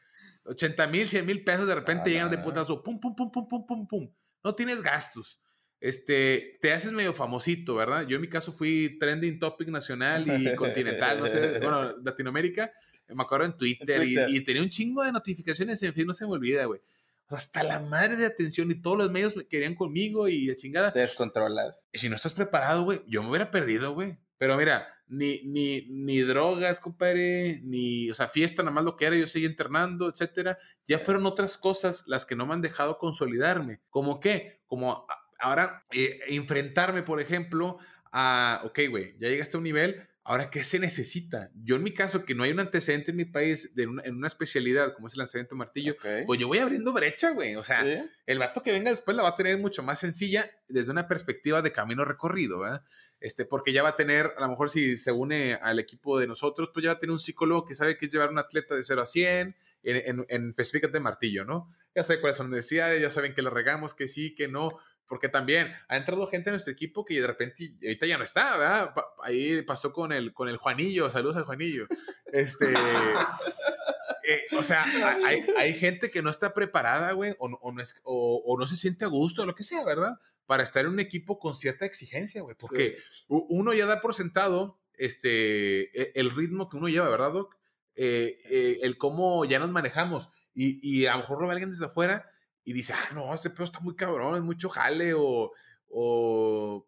[0.50, 3.46] 80 mil, 100 mil pesos de repente Ah, llegan de putazo, pum, pum, pum, pum,
[3.48, 4.10] pum, pum, pum.
[4.42, 5.40] No tienes gastos.
[5.80, 8.06] Este, te haces medio famosito, ¿verdad?
[8.06, 12.70] Yo en mi caso fui trending topic nacional y continental, no sé, bueno, Latinoamérica.
[13.08, 14.28] Me acuerdo en Twitter, y- Twitter.
[14.30, 16.80] Y, tenía un chingo de notificaciones, en fin, no se me olvida, güey.
[17.26, 20.46] O sea, hasta la madre de atención y todos los medios me querían conmigo y
[20.46, 20.92] la chingada.
[20.92, 21.88] Te descontrolas.
[21.92, 24.18] Y si no estás preparado, güey, yo me hubiera perdido, güey.
[24.40, 29.04] Pero mira, ni, ni, ni drogas, compadre, ni, o sea, fiesta, nada más lo que
[29.04, 30.56] era, yo seguí entrenando, etcétera.
[30.86, 33.82] Ya fueron otras cosas las que no me han dejado consolidarme.
[33.90, 34.62] ¿Cómo qué?
[34.64, 35.06] Como
[35.38, 37.76] ahora eh, enfrentarme, por ejemplo,
[38.12, 41.50] a, ok, güey, ya llegaste a un nivel, ahora, ¿qué se necesita?
[41.54, 44.14] Yo en mi caso, que no hay un antecedente en mi país de una- en
[44.16, 46.06] una especialidad como es el lanzamiento de martillo, Ok.
[46.26, 47.56] pues yo voy abriendo brecha, güey.
[47.56, 48.08] O sea, Sí.
[48.26, 51.62] el vato que venga después la va a tener mucho más sencilla desde una perspectiva
[51.62, 52.82] de camino recorrido, ¿verdad?
[53.20, 56.26] Este, porque ya va a tener, a lo mejor si se une al equipo de
[56.26, 58.74] nosotros, pues ya va a tener un psicólogo que sabe que es llevar un atleta
[58.74, 61.74] de 0 a 100, en, en, en específicamente martillo, ¿no?
[61.92, 64.78] ya saben cuáles son las necesidades, ya saben que le regamos, que sí, que no,
[65.10, 68.56] porque también ha entrado gente en nuestro equipo que de repente ahorita ya no está,
[68.56, 68.94] ¿verdad?
[69.24, 71.88] ahí pasó con el, con el Juanillo, saludos al Juanillo.
[72.26, 74.84] Este, eh, o sea,
[75.26, 79.04] hay, hay, gente que no está preparada, güey, o, o, no o, no se siente
[79.04, 80.12] a gusto, lo que sea, ¿verdad?
[80.46, 82.96] Para estar en un equipo con cierta exigencia, güey, porque
[83.26, 87.56] uno ya da por sentado este, e, el ritmo que uno lleva, ¿verdad, Doc?
[87.96, 90.30] Eh, eh, el cómo ya nos manejamos.
[90.54, 92.30] Y, y, a lo mejor lo ve alguien desde afuera
[92.70, 95.52] y dice, ah, no, ese pedo está muy cabrón, es mucho jale, o,
[95.88, 96.86] o,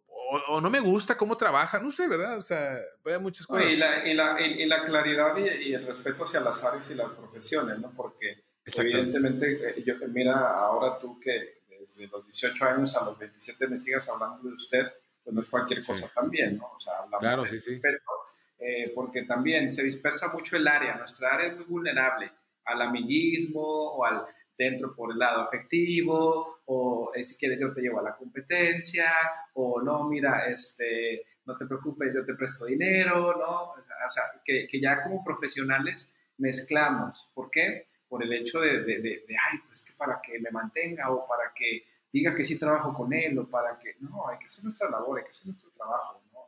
[0.48, 2.38] o, no me gusta cómo trabaja, no sé, ¿verdad?
[2.38, 3.68] O sea, hay muchas cosas.
[3.72, 7.10] Y la, y la, y la claridad y, el respeto hacia las áreas y las
[7.10, 7.90] profesiones, ¿no?
[7.96, 13.66] Porque evidentemente, eh, yo, mira, ahora tú que desde los 18 años a los 27
[13.66, 14.86] me sigas hablando de usted,
[15.24, 16.74] pues no es cualquier cosa también, ¿no?
[16.76, 17.80] O sea, hablamos claro, sí, sí.
[18.60, 22.30] Eh, porque también se dispersa mucho el área, nuestra área es muy vulnerable
[22.64, 24.24] al amiguismo o al
[24.64, 29.12] dentro por el lado afectivo, o eh, si quieres yo te llevo a la competencia,
[29.54, 33.72] o no, mira, este, no te preocupes, yo te presto dinero, ¿no?
[33.72, 37.28] O sea, que, que ya como profesionales mezclamos.
[37.34, 37.88] ¿Por qué?
[38.08, 41.52] Por el hecho de, de, de, ay, pues que para que me mantenga o para
[41.54, 44.90] que diga que sí trabajo con él o para que, no, hay que hacer nuestra
[44.90, 46.40] labor, hay que hacer nuestro trabajo, ¿no?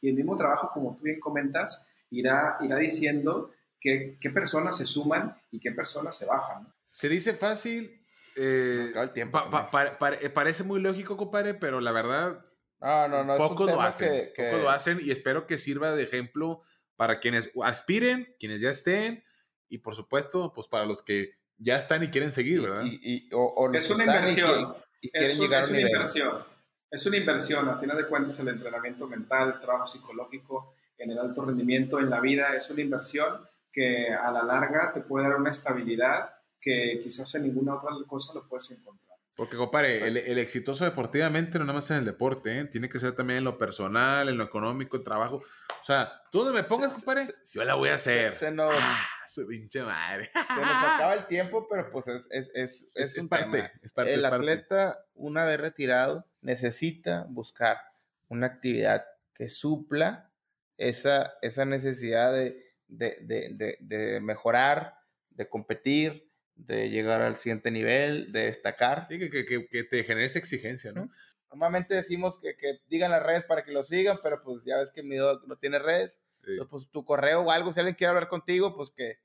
[0.00, 5.36] Y el mismo trabajo, como tú bien comentas, irá, irá diciendo qué, personas se suman
[5.52, 6.81] y qué personas se bajan, ¿no?
[6.92, 8.06] Se dice fácil.
[8.36, 12.44] Eh, eh, parece muy lógico, compadre, pero la verdad.
[12.80, 13.36] No, no, no.
[13.36, 14.30] Pocos lo hacen.
[14.62, 16.62] lo hacen y espero que sirva de ejemplo
[16.96, 19.24] para quienes aspiren, quienes ya estén
[19.68, 22.84] y por supuesto, pues para los que ya están y quieren seguir, ¿verdad?
[22.84, 24.74] es una inversión.
[25.00, 26.44] es, una inversión.
[26.90, 27.68] Es una inversión.
[27.68, 32.10] A final de cuentas, el entrenamiento mental, el trabajo psicológico en el alto rendimiento en
[32.10, 36.30] la vida es una inversión que a la larga te puede dar una estabilidad
[36.62, 39.18] que quizás en ninguna otra cosa lo puedes encontrar.
[39.34, 42.64] Porque, compadre, el, el, exitoso deportivamente no nada más en el deporte, ¿eh?
[42.66, 45.36] tiene que ser también en lo personal, en lo económico, en trabajo.
[45.36, 48.34] O sea, tú donde me pongas, compadre, yo la voy a hacer.
[48.34, 50.30] Se, nos, ah, su pinche madre.
[50.34, 54.12] Se nos acaba el tiempo, pero pues es, es, es, es, un parte, Es parte,
[54.12, 57.78] el atleta, una vez retirado, necesita buscar
[58.28, 60.30] una actividad que supla
[60.76, 64.98] esa, esa necesidad de, de, de, de mejorar,
[65.30, 66.31] de competir,
[66.66, 69.06] de llegar al siguiente nivel, de destacar.
[69.08, 71.10] Sí, que, que, que te genere esa exigencia, ¿no?
[71.50, 74.90] Normalmente decimos que, que, digan las redes para que lo sigan, pero pues ya ves
[74.90, 76.18] que mi dog no tiene redes.
[76.42, 79.18] Entonces, pues tu correo o algo, si alguien quiere hablar contigo, pues que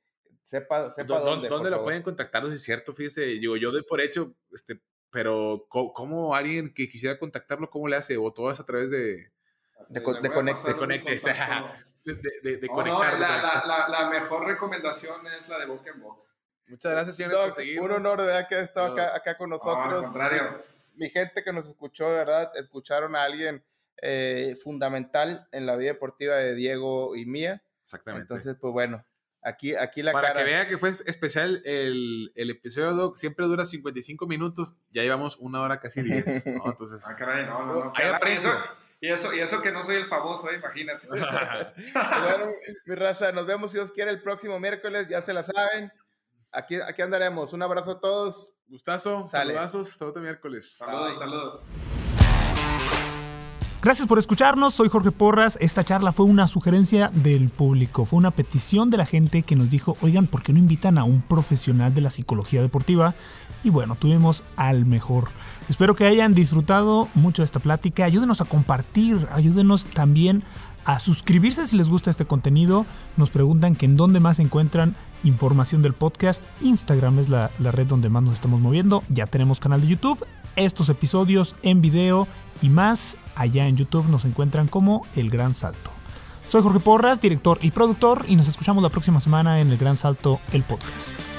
[0.44, 1.48] sepa, sepa dónde.
[1.48, 2.44] ¿Dónde lo pueden contactar?
[2.44, 3.22] No es cierto, fíjese.
[3.22, 8.18] Digo, yo doy por hecho, este, pero ¿cómo, alguien que quisiera contactarlo, cómo le hace?
[8.18, 9.32] ¿O todo es a través de...
[9.90, 10.74] De, de, de, conecte,
[12.04, 13.20] de, de, de, conectar.
[13.20, 16.27] la, la, la, mejor recomendación es la de boca en boca.
[16.68, 20.04] Muchas gracias, señores, Un honor, de que ha estado acá, acá, con nosotros.
[20.04, 20.64] contrario.
[20.96, 22.52] Mi gente que nos escuchó, ¿verdad?
[22.56, 23.64] Escucharon a alguien
[24.02, 27.64] eh, fundamental en la vida deportiva de Diego y mía.
[27.84, 28.24] Exactamente.
[28.24, 29.06] Entonces, pues bueno,
[29.44, 33.66] aquí, aquí la Para que vea que fue especial, el, el episodio Doc siempre dura
[33.66, 36.48] 55 minutos, ya llevamos una hora casi 10.
[36.48, 36.64] ¿no?
[36.66, 37.94] Entonces, ah, caray, no, no, no.
[37.96, 38.38] Hay
[39.00, 41.08] y eso, y eso que no soy el famoso, imagínate.
[41.08, 42.52] bueno,
[42.86, 45.92] mi raza, nos vemos si Dios quiere el próximo miércoles, ya se la saben
[46.52, 47.54] aquí, aquí andaremos.
[47.54, 48.54] Un abrazo a todos.
[48.68, 50.76] Gustazo, saludazos, hasta otro miércoles.
[50.76, 51.62] Saludos, saludos.
[53.82, 55.58] Gracias por escucharnos, soy Jorge Porras.
[55.62, 59.70] Esta charla fue una sugerencia del público, fue una petición de la gente que nos
[59.70, 63.14] dijo, oigan, ¿por qué no invitan a un profesional de la psicología deportiva?
[63.64, 65.30] Y bueno, tuvimos al mejor.
[65.70, 68.04] Espero que hayan disfrutado mucho de esta plática.
[68.04, 70.44] Ayúdenos a compartir, ayúdenos también
[70.88, 72.86] a suscribirse si les gusta este contenido.
[73.18, 76.42] Nos preguntan que en dónde más encuentran información del podcast.
[76.62, 79.04] Instagram es la, la, red donde más nos estamos moviendo.
[79.10, 80.26] Ya tenemos canal de YouTube.
[80.56, 82.28] Estos episodios en video
[82.62, 85.92] y más allá en YouTube nos encuentran como El Gran Salto.
[86.48, 89.98] Soy Jorge Porras, director y productor, y nos escuchamos la próxima semana en El Gran
[89.98, 91.37] Salto, el podcast.